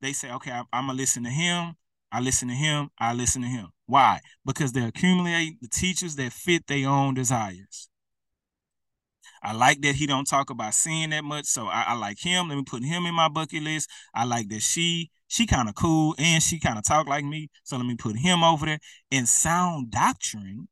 [0.00, 1.74] they say, okay, I'm gonna listen to him.
[2.10, 2.90] I listen to him.
[2.98, 3.68] I listen to him.
[3.86, 4.20] Why?
[4.44, 7.87] Because they accumulate the teachers that fit their own desires.
[9.42, 12.48] I like that he don't talk about sin that much, so I, I like him.
[12.48, 13.90] Let me put him in my bucket list.
[14.14, 17.50] I like that she she kind of cool and she kind of talk like me,
[17.64, 18.78] so let me put him over there.
[19.12, 20.68] And sound doctrine,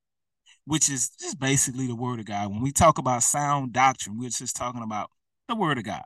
[0.64, 2.50] which is just basically the word of God.
[2.50, 5.10] When we talk about sound doctrine, we're just talking about
[5.48, 6.04] the word of God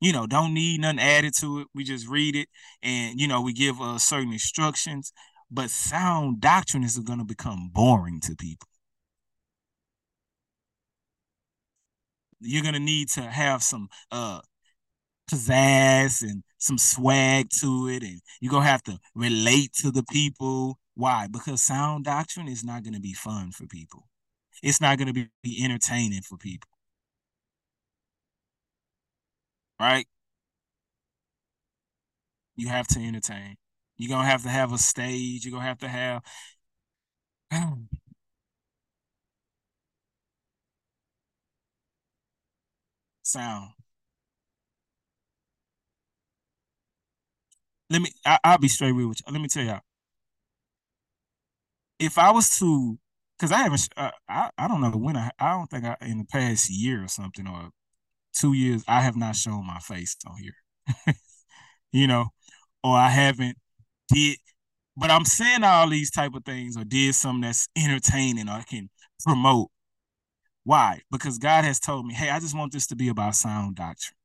[0.00, 1.68] you know, don't need nothing added to it.
[1.74, 2.48] We just read it
[2.82, 5.12] and, you know, we give uh, certain instructions.
[5.50, 8.68] But sound doctrine is going to become boring to people.
[12.40, 14.40] You're to need to have some uh,
[15.30, 18.02] pizzazz and some swag to it.
[18.02, 20.78] And you're to have to relate to the people.
[20.94, 21.28] Why?
[21.30, 24.08] Because sound doctrine is not to be fun for people.
[24.62, 26.68] It's not to be entertaining for people
[29.80, 30.06] right?
[32.56, 33.56] You have to entertain.
[33.96, 35.44] You're gonna have to have a stage.
[35.44, 36.22] You're gonna have to have
[43.26, 43.70] sound.
[47.90, 48.10] Let me.
[48.24, 49.32] I, will be straight with you.
[49.32, 49.80] Let me tell y'all.
[51.98, 52.98] If I was to,
[53.38, 56.18] because I haven't, uh, I I don't know when I I don't think I in
[56.18, 57.70] the past year or something or
[58.34, 61.14] two years, I have not shown my face on here.
[61.92, 62.26] you know,
[62.84, 63.56] or I haven't
[64.08, 64.38] did
[64.96, 68.88] but I'm saying all these type of things or did something that's entertaining or can
[69.24, 69.68] promote.
[70.66, 71.02] Why?
[71.12, 74.16] Because God has told me, hey, I just want this to be about sound doctrine.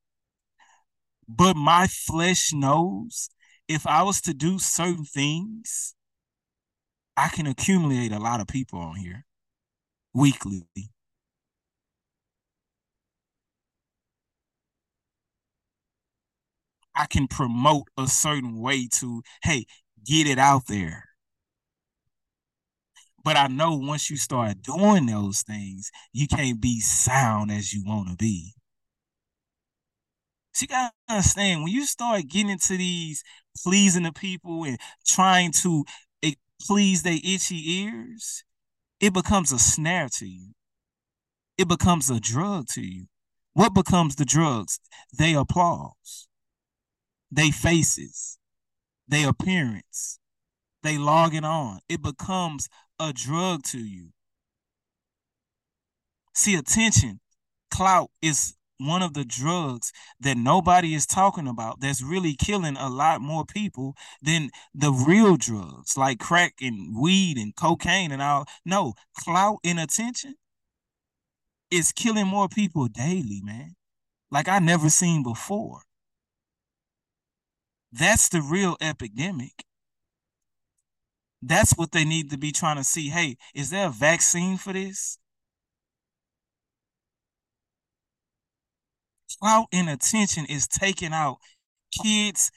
[1.28, 3.30] But my flesh knows
[3.68, 5.94] if I was to do certain things,
[7.16, 9.24] I can accumulate a lot of people on here
[10.14, 10.66] weekly.
[16.94, 19.66] I can promote a certain way to, hey,
[20.04, 21.11] get it out there.
[23.24, 27.84] But I know once you start doing those things, you can't be sound as you
[27.84, 28.54] want to be.
[30.54, 33.22] So you gotta understand when you start getting into these
[33.62, 35.84] pleasing the people and trying to
[36.22, 38.44] eh, please their itchy ears,
[39.00, 40.52] it becomes a snare to you.
[41.56, 43.06] It becomes a drug to you.
[43.54, 44.80] What becomes the drugs?
[45.16, 46.28] They applause
[47.32, 48.38] they faces,
[49.08, 50.18] they appearance,
[50.82, 51.80] they logging on.
[51.88, 52.68] It becomes
[53.02, 54.10] a drug to you.
[56.34, 57.20] See, attention,
[57.70, 62.88] clout is one of the drugs that nobody is talking about that's really killing a
[62.88, 68.46] lot more people than the real drugs like crack and weed and cocaine and all.
[68.64, 70.36] No, clout and attention
[71.70, 73.74] is killing more people daily, man.
[74.30, 75.82] Like I never seen before.
[77.92, 79.64] That's the real epidemic.
[81.42, 83.08] That's what they need to be trying to see.
[83.08, 85.18] Hey, is there a vaccine for this?
[89.40, 91.38] Clout and attention is taking out
[92.00, 92.52] kids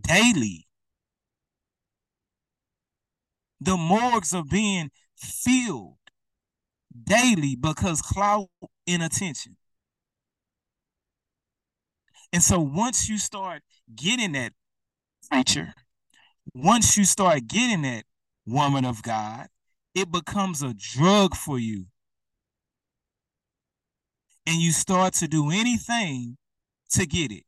[0.00, 0.66] daily.
[3.60, 5.96] The morgues are being filled
[7.02, 8.48] daily because clout
[8.86, 9.56] and attention.
[12.32, 13.62] And so once you start
[13.94, 14.52] getting that
[15.30, 15.74] preacher,
[16.54, 18.04] once you start getting that
[18.46, 19.48] woman of God,
[19.94, 21.86] it becomes a drug for you.
[24.46, 26.36] And you start to do anything
[26.90, 27.44] to get it.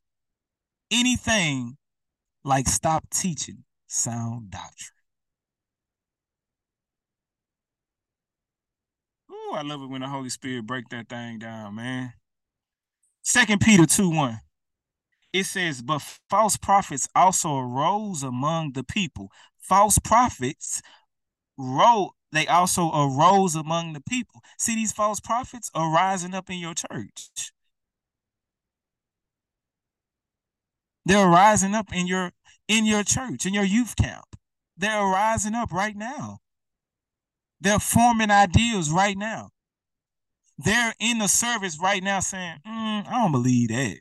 [0.90, 1.76] anything
[2.44, 4.96] like stop teaching sound doctrine.
[9.30, 12.12] Ooh, I love it when the Holy Spirit break that thing down, man.
[13.22, 14.40] Second Peter 2 1.
[15.32, 19.30] It says, But false prophets also arose among the people.
[19.66, 20.80] False prophets
[21.58, 24.42] wrote, they also arose among the people.
[24.58, 27.50] See, these false prophets are rising up in your church.
[31.04, 32.32] They're rising up in your
[32.68, 34.36] in your church, in your youth camp.
[34.76, 36.38] They're rising up right now.
[37.60, 39.50] They're forming ideals right now.
[40.58, 43.98] They're in the service right now saying, mm, I don't believe that.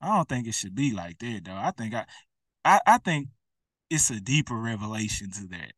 [0.00, 1.56] I don't think it should be like that, though.
[1.56, 2.04] I think I,
[2.64, 3.28] I, I think
[3.94, 5.72] it's a deeper revelation to that.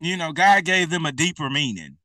[0.00, 1.96] You know, God gave them a deeper meaning.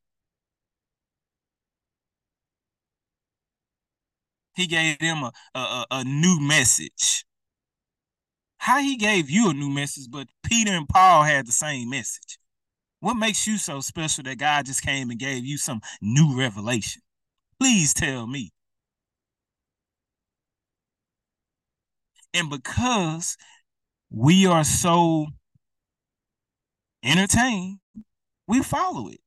[4.55, 7.25] He gave them a, a, a new message.
[8.59, 12.39] How he gave you a new message, but Peter and Paul had the same message.
[12.99, 17.01] What makes you so special that God just came and gave you some new revelation?
[17.59, 18.51] Please tell me.
[22.33, 23.37] And because
[24.09, 25.27] we are so
[27.03, 27.79] entertained,
[28.47, 29.19] we follow it.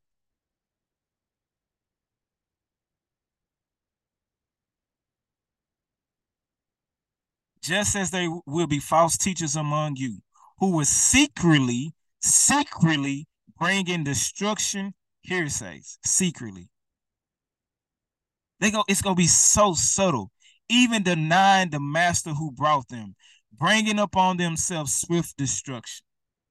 [7.62, 10.18] just as there will be false teachers among you
[10.58, 13.26] who will secretly, secretly
[13.58, 14.92] bring in destruction,
[15.24, 16.68] hearsays, secretly.
[18.58, 20.30] They go, it's gonna be so subtle,
[20.70, 23.16] even denying the master who brought them,
[23.52, 26.04] bringing upon themselves swift destruction.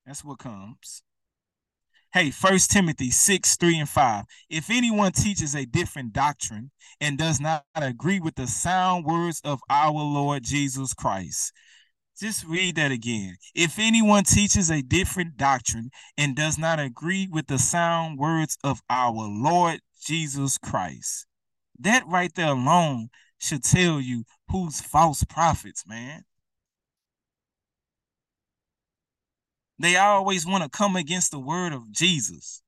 [0.06, 1.02] That's what comes.
[2.12, 4.26] Hey, First Timothy 6, 3 and 5.
[4.50, 9.62] If anyone teaches a different doctrine and does not agree with the sound words of
[9.70, 11.54] our Lord Jesus Christ,
[12.20, 13.38] just read that again.
[13.56, 18.82] If anyone teaches a different doctrine and does not agree with the sound words of
[18.90, 21.28] our Lord Jesus Christ,
[21.80, 23.10] that right there alone
[23.40, 26.26] should tell you who's false prophets, man.
[29.80, 32.62] They always want to come against the word of Jesus.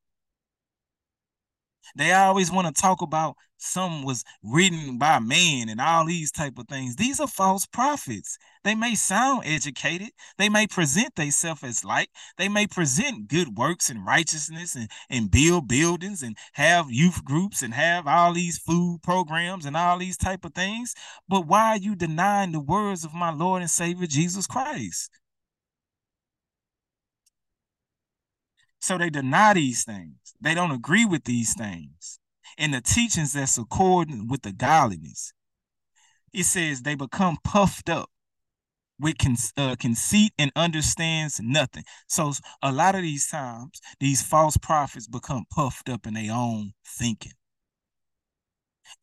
[1.95, 6.57] They always want to talk about some was written by man and all these type
[6.57, 6.95] of things.
[6.95, 8.37] These are false prophets.
[8.63, 10.09] They may sound educated.
[10.37, 12.09] They may present themselves as like.
[12.37, 17.61] They may present good works and righteousness and, and build buildings and have youth groups
[17.61, 20.95] and have all these food programs and all these type of things.
[21.27, 25.20] But why are you denying the words of my Lord and Savior Jesus Christ?
[28.81, 30.15] So they deny these things.
[30.41, 32.19] They don't agree with these things
[32.57, 35.33] and the teachings that's according with the godliness.
[36.33, 38.09] It says they become puffed up
[38.99, 41.83] with con- uh, conceit and understands nothing.
[42.07, 46.73] So a lot of these times, these false prophets become puffed up in their own
[46.85, 47.33] thinking.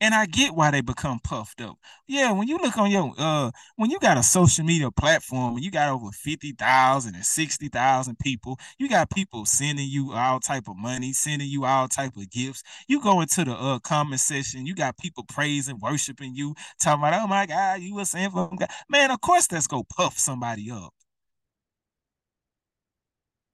[0.00, 1.76] And I get why they become puffed up.
[2.06, 5.64] Yeah, when you look on your uh when you got a social media platform and
[5.64, 10.76] you got over 50,000 and 60,000 people, you got people sending you all type of
[10.76, 12.62] money, sending you all type of gifts.
[12.88, 17.22] You go into the uh comment section, you got people praising, worshiping you, talking about,
[17.22, 20.94] "Oh my god, you a God." Man, of course that's go puff somebody up.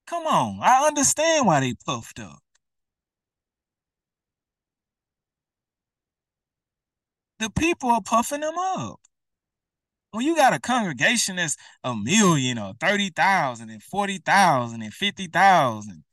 [0.06, 2.44] Come on, I understand why they puffed up.
[7.45, 8.99] The people are puffing them up.
[10.12, 16.05] When you got a congregation that's a million or 30,000 and 40,000 and 50,000,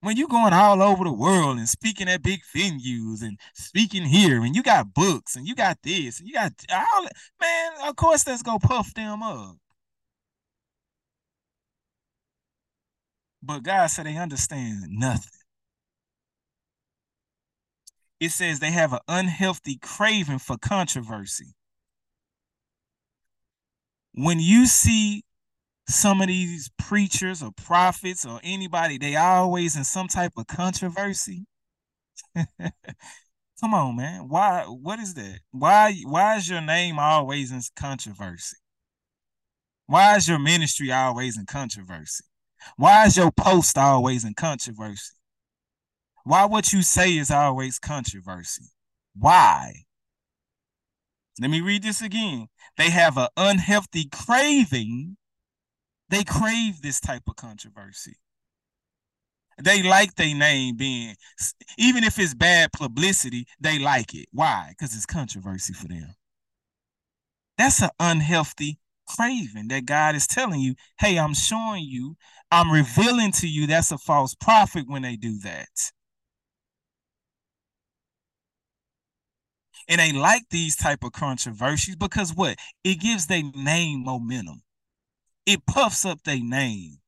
[0.00, 4.42] when you going all over the world and speaking at big venues and speaking here,
[4.42, 7.06] and you got books and you got this and you got all
[7.40, 9.56] man, of course that's gonna puff them up.
[13.42, 15.30] But God said they understand nothing
[18.20, 21.54] it says they have an unhealthy craving for controversy.
[24.14, 25.22] When you see
[25.88, 31.44] some of these preachers or prophets or anybody, they always in some type of controversy.
[33.60, 34.28] Come on, man.
[34.28, 35.40] Why what is that?
[35.50, 38.56] Why why is your name always in controversy?
[39.86, 42.24] Why is your ministry always in controversy?
[42.76, 45.14] Why is your post always in controversy?
[46.26, 48.64] Why what you say is always controversy?
[49.16, 49.84] Why?
[51.40, 52.48] Let me read this again.
[52.76, 55.18] They have an unhealthy craving.
[56.08, 58.16] They crave this type of controversy.
[59.62, 61.14] They like their name being,
[61.78, 64.26] even if it's bad publicity, they like it.
[64.32, 64.70] Why?
[64.70, 66.12] Because it's controversy for them.
[67.56, 72.16] That's an unhealthy craving that God is telling you, hey, I'm showing you,
[72.50, 75.92] I'm revealing to you that's a false prophet when they do that.
[79.88, 82.58] And they like these type of controversies because what?
[82.82, 84.62] It gives their name momentum.
[85.46, 86.98] It puffs up their name.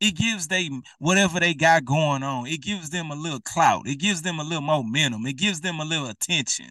[0.00, 2.46] It gives them whatever they got going on.
[2.46, 3.86] It gives them a little clout.
[3.86, 5.26] It gives them a little momentum.
[5.26, 6.70] It gives them a little attention.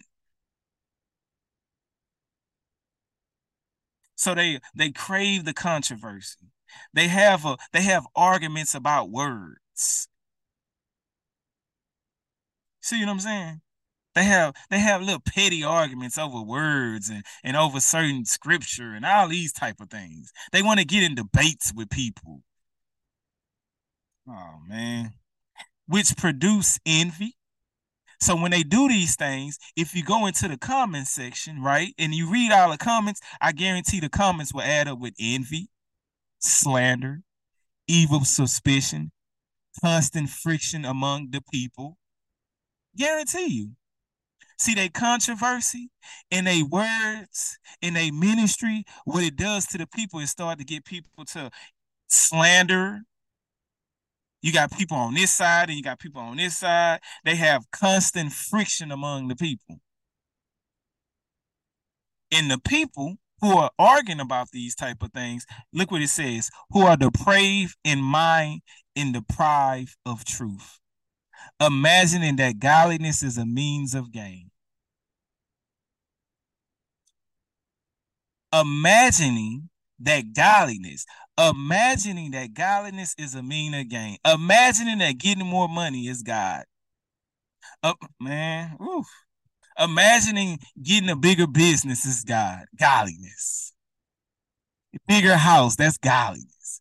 [4.16, 6.52] So they they crave the controversy.
[6.92, 10.08] They have a they have arguments about words.
[12.80, 13.60] See what I'm saying?
[14.14, 19.04] They have they have little petty arguments over words and, and over certain scripture and
[19.06, 20.32] all these type of things.
[20.52, 22.42] They want to get in debates with people.
[24.28, 25.12] Oh man.
[25.86, 27.36] Which produce envy.
[28.20, 32.14] So when they do these things, if you go into the comments section, right, and
[32.14, 35.70] you read all the comments, I guarantee the comments will add up with envy,
[36.38, 37.22] slander,
[37.88, 39.10] evil suspicion,
[39.82, 41.98] constant friction among the people.
[42.96, 43.70] Guarantee you.
[44.62, 45.90] See, they controversy
[46.30, 50.64] in their words, in their ministry, what it does to the people is start to
[50.64, 51.50] get people to
[52.06, 53.00] slander.
[54.40, 57.00] You got people on this side and you got people on this side.
[57.24, 59.80] They have constant friction among the people.
[62.30, 66.50] And the people who are arguing about these type of things, look what it says,
[66.70, 68.60] who are depraved in mind
[68.94, 70.78] and deprived of truth,
[71.58, 74.51] imagining that godliness is a means of gain.
[78.52, 79.68] Imagining
[80.00, 81.06] that godliness,
[81.38, 83.86] imagining that godliness is a mean of
[84.24, 86.64] imagining that getting more money is God.
[87.82, 89.06] Uh, man, oof.
[89.78, 93.72] imagining getting a bigger business is God, godliness.
[95.08, 96.80] Bigger house, that's godliness.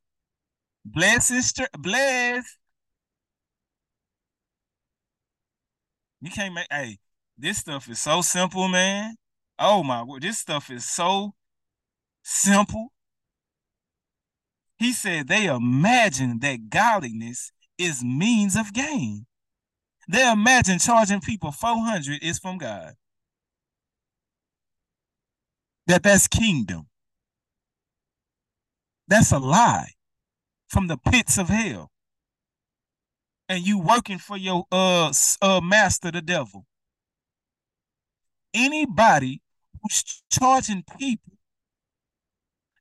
[0.83, 2.57] Bless sister, bless.
[6.21, 6.67] You can't make.
[6.69, 6.99] Hey,
[7.37, 9.15] this stuff is so simple, man.
[9.57, 11.33] Oh my word, this stuff is so
[12.23, 12.91] simple.
[14.77, 19.25] He said they imagine that godliness is means of gain.
[20.07, 22.95] They imagine charging people 400 is from God.
[25.87, 26.87] That that's kingdom.
[29.07, 29.91] That's a lie
[30.67, 31.91] from the pits of hell.
[33.49, 35.11] And you working for your uh,
[35.41, 36.65] uh master, the devil.
[38.53, 39.41] Anybody
[39.81, 41.30] who's charging people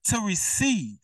[0.05, 0.99] to receive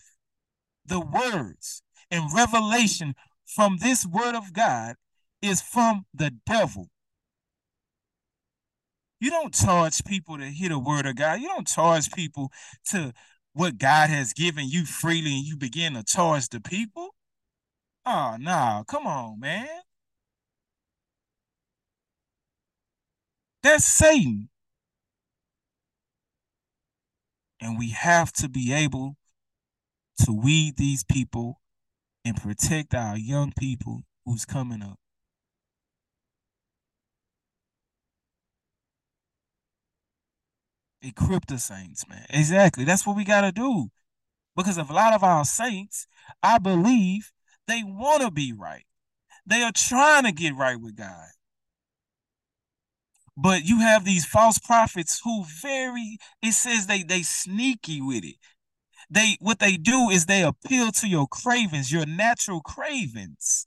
[0.84, 3.14] the words and revelation
[3.44, 4.96] from this word of God
[5.42, 6.88] is from the devil.
[9.20, 11.40] You don't charge people to hear the word of God.
[11.40, 12.50] You don't charge people
[12.90, 13.12] to
[13.54, 17.14] what God has given you freely and you begin to charge the people.
[18.04, 19.68] Ah, oh, no, come on, man.
[23.62, 24.48] That's Satan.
[27.60, 29.16] And we have to be able
[30.24, 31.60] to weed these people
[32.24, 34.98] and protect our young people who's coming up.
[41.02, 42.26] Equip the saints, man.
[42.30, 42.84] Exactly.
[42.84, 43.90] That's what we got to do.
[44.56, 46.06] Because of a lot of our saints,
[46.42, 47.30] I believe
[47.68, 48.84] they want to be right.
[49.46, 51.28] They are trying to get right with God.
[53.36, 58.36] But you have these false prophets who very it says they they sneaky with it.
[59.10, 63.66] They what they do is they appeal to your cravings, your natural cravings.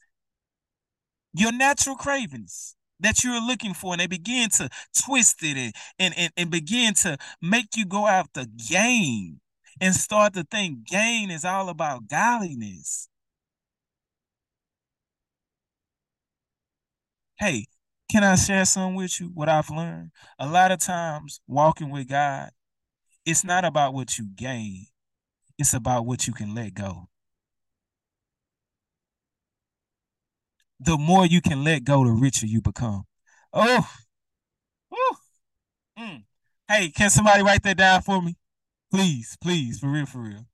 [1.34, 4.70] Your natural cravings that you're looking for, and they begin to
[5.06, 9.40] twist it and, and, and, and begin to make you go after gain
[9.80, 13.08] and start to think gain is all about godliness.
[17.40, 17.68] Hey,
[18.10, 19.27] can I share some with you?
[19.34, 20.11] What I've learned?
[20.40, 22.49] A lot of times walking with God,
[23.26, 24.88] it's not about what you gain,
[25.57, 27.07] it's about what you can let go.
[30.80, 33.03] The more you can let go, the richer you become.
[33.53, 33.88] Oh,
[35.99, 36.23] mm.
[36.68, 38.38] hey, can somebody write that down for me?
[38.91, 40.45] Please, please, for real, for real.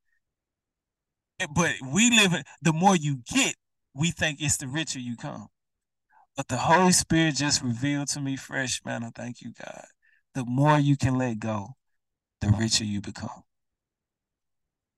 [1.53, 3.56] But we live in the more you get,
[3.94, 5.48] we think it's the richer you come.
[6.36, 9.03] But the Holy Spirit just revealed to me fresh, man.
[9.03, 9.86] I thank you, God.
[10.34, 11.76] The more you can let go,
[12.41, 13.44] the richer you become.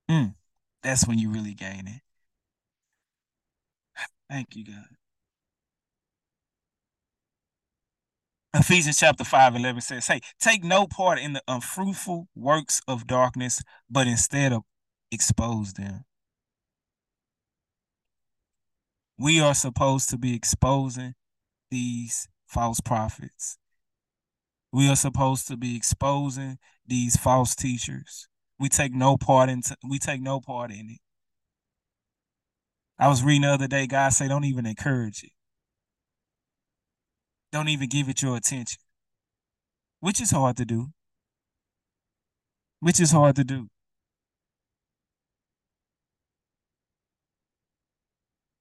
[0.10, 0.36] Mm,
[0.82, 2.02] that's when you really gain it.
[4.30, 4.86] Thank you, God.
[8.54, 13.62] Ephesians chapter 5, 11 says, Hey, take no part in the unfruitful works of darkness,
[13.90, 14.64] but instead of
[15.12, 16.06] expose them.
[19.20, 21.14] We are supposed to be exposing
[21.70, 23.58] these false prophets.
[24.72, 28.28] We are supposed to be exposing these false teachers.
[28.60, 31.00] We take no part in we take no part in it.
[33.00, 35.32] I was reading the other day, God say, don't even encourage it.
[37.52, 38.80] Don't even give it your attention.
[40.00, 40.88] Which is hard to do.
[42.80, 43.68] Which is hard to do.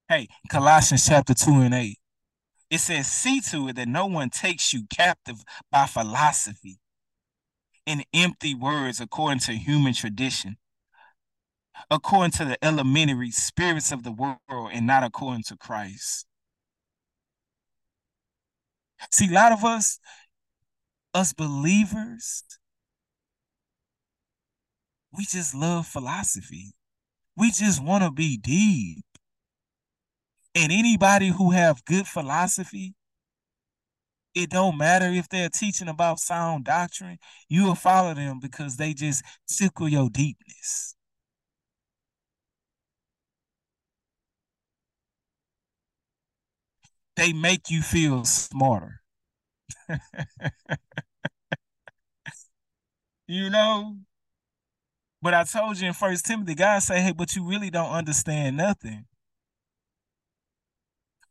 [0.08, 1.98] Hey, Colossians chapter 2 and 8.
[2.70, 6.78] It says, See to it that no one takes you captive by philosophy
[7.86, 10.56] in empty words according to human tradition,
[11.90, 16.26] according to the elementary spirits of the world, and not according to Christ.
[19.10, 20.00] See, a lot of us,
[21.14, 22.42] us believers,
[25.12, 26.74] we just love philosophy.
[27.36, 29.04] We just want to be deep.
[30.56, 32.94] And anybody who have good philosophy,
[34.34, 38.94] it don't matter if they're teaching about sound doctrine, you will follow them because they
[38.94, 40.94] just tickle your deepness.
[47.16, 49.02] They make you feel smarter.
[53.28, 53.96] you know?
[55.20, 58.56] But I told you in First Timothy, God say, hey, but you really don't understand
[58.56, 59.06] nothing.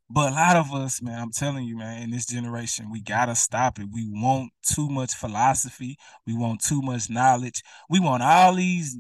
[0.10, 3.36] But a lot of us, man, I'm telling you, man, in this generation, we gotta
[3.36, 3.88] stop it.
[3.92, 5.98] We want too much philosophy.
[6.28, 7.64] We want too much knowledge.
[7.90, 8.96] We want all these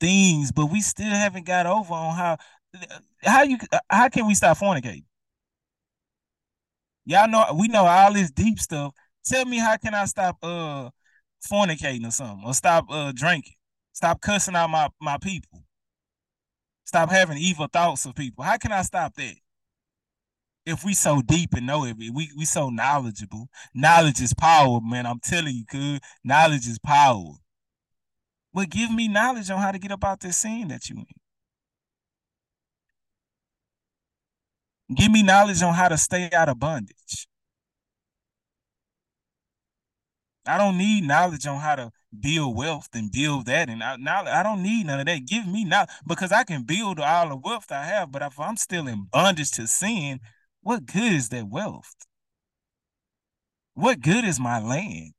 [0.00, 2.36] things, but we still haven't got over on how
[3.24, 3.58] how you
[3.90, 5.04] how can we stop fornicating?
[7.04, 8.94] Y'all know we know all this deep stuff.
[9.24, 10.90] Tell me how can I stop uh
[11.50, 13.54] fornicating or something, or stop uh drinking,
[13.92, 15.64] stop cussing out my my people,
[16.84, 18.44] stop having evil thoughts of people.
[18.44, 19.34] How can I stop that?
[20.64, 23.48] If we so deep and know it, we we so knowledgeable.
[23.74, 25.06] Knowledge is power, man.
[25.06, 26.00] I'm telling you, good.
[26.24, 27.34] Knowledge is power.
[28.54, 31.06] But give me knowledge on how to get up out this scene that you in.
[34.94, 37.26] Give me knowledge on how to stay out of bondage.
[40.46, 43.68] I don't need knowledge on how to build wealth and build that.
[43.68, 45.24] And I, now I don't need none of that.
[45.24, 48.56] Give me now because I can build all the wealth I have, but if I'm
[48.56, 50.20] still in bondage to sin,
[50.62, 51.94] what good is that wealth?
[53.74, 55.14] What good is my land?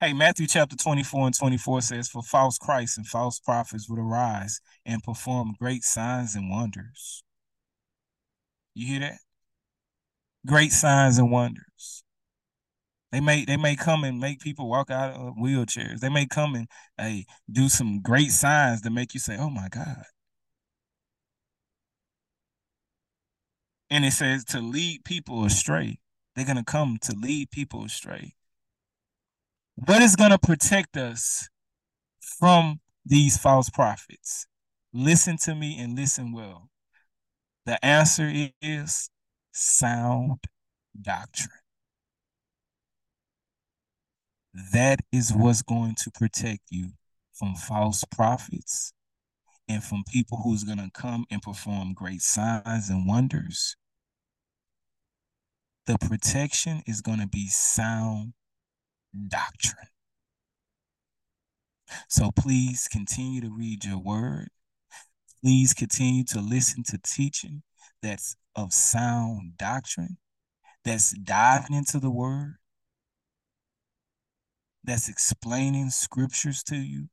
[0.00, 4.60] Hey, Matthew chapter 24 and 24 says, For false Christs and false prophets would arise
[4.86, 7.22] and perform great signs and wonders.
[8.74, 9.18] You hear that?
[10.46, 12.02] Great signs and wonders.
[13.12, 16.00] They may they may come and make people walk out of wheelchairs.
[16.00, 19.68] They may come and hey do some great signs to make you say, "Oh my
[19.68, 20.04] God."
[23.90, 25.98] And it says to lead people astray.
[26.34, 28.34] They're gonna come to lead people astray.
[29.74, 31.48] What is gonna protect us
[32.38, 34.46] from these false prophets?
[34.92, 36.68] Listen to me and listen well.
[37.66, 38.30] The answer
[38.62, 39.10] is
[39.52, 40.44] sound
[41.00, 41.59] doctrine.
[44.54, 46.90] That is what's going to protect you
[47.32, 48.92] from false prophets
[49.68, 53.76] and from people who's going to come and perform great signs and wonders.
[55.86, 58.34] The protection is going to be sound
[59.28, 59.88] doctrine.
[62.08, 64.48] So please continue to read your word.
[65.42, 67.62] Please continue to listen to teaching
[68.02, 70.18] that's of sound doctrine,
[70.84, 72.56] that's diving into the word,
[74.84, 77.08] that's explaining scriptures to you,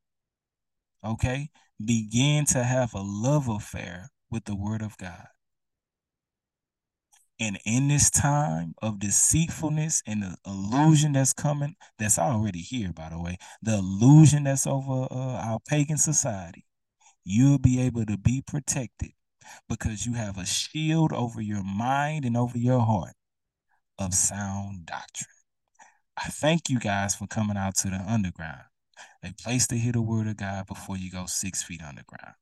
[1.03, 1.49] okay,
[1.83, 5.27] begin to have a love affair with the word of God.
[7.39, 13.09] And in this time of deceitfulness and the illusion that's coming, that's already here, by
[13.09, 16.65] the way, the illusion that's over uh, our pagan society,
[17.23, 19.11] you'll be able to be protected
[19.69, 23.13] because you have a shield over your mind and over your heart
[23.99, 25.36] of sound doctrine.
[26.17, 28.63] I thank you guys for coming out to the underground,
[29.23, 32.33] a place to hear the word of God before you go six feet underground.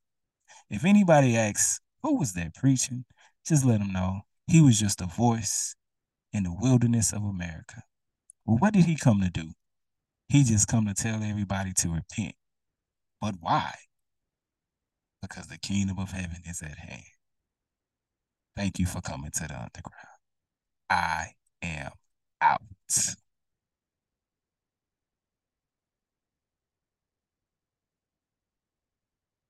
[0.70, 3.04] If anybody asks, who was that preaching?
[3.46, 5.76] Just let them know he was just a voice
[6.32, 7.82] in the wilderness of America.
[8.44, 9.50] Well, what did he come to do?
[10.28, 12.34] He just come to tell everybody to repent.
[13.20, 13.74] But why?
[15.20, 17.02] Because the kingdom of heaven is at hand.
[18.56, 20.16] Thank you for coming to the underground.
[20.88, 21.26] I
[21.62, 21.90] am
[22.40, 22.62] out.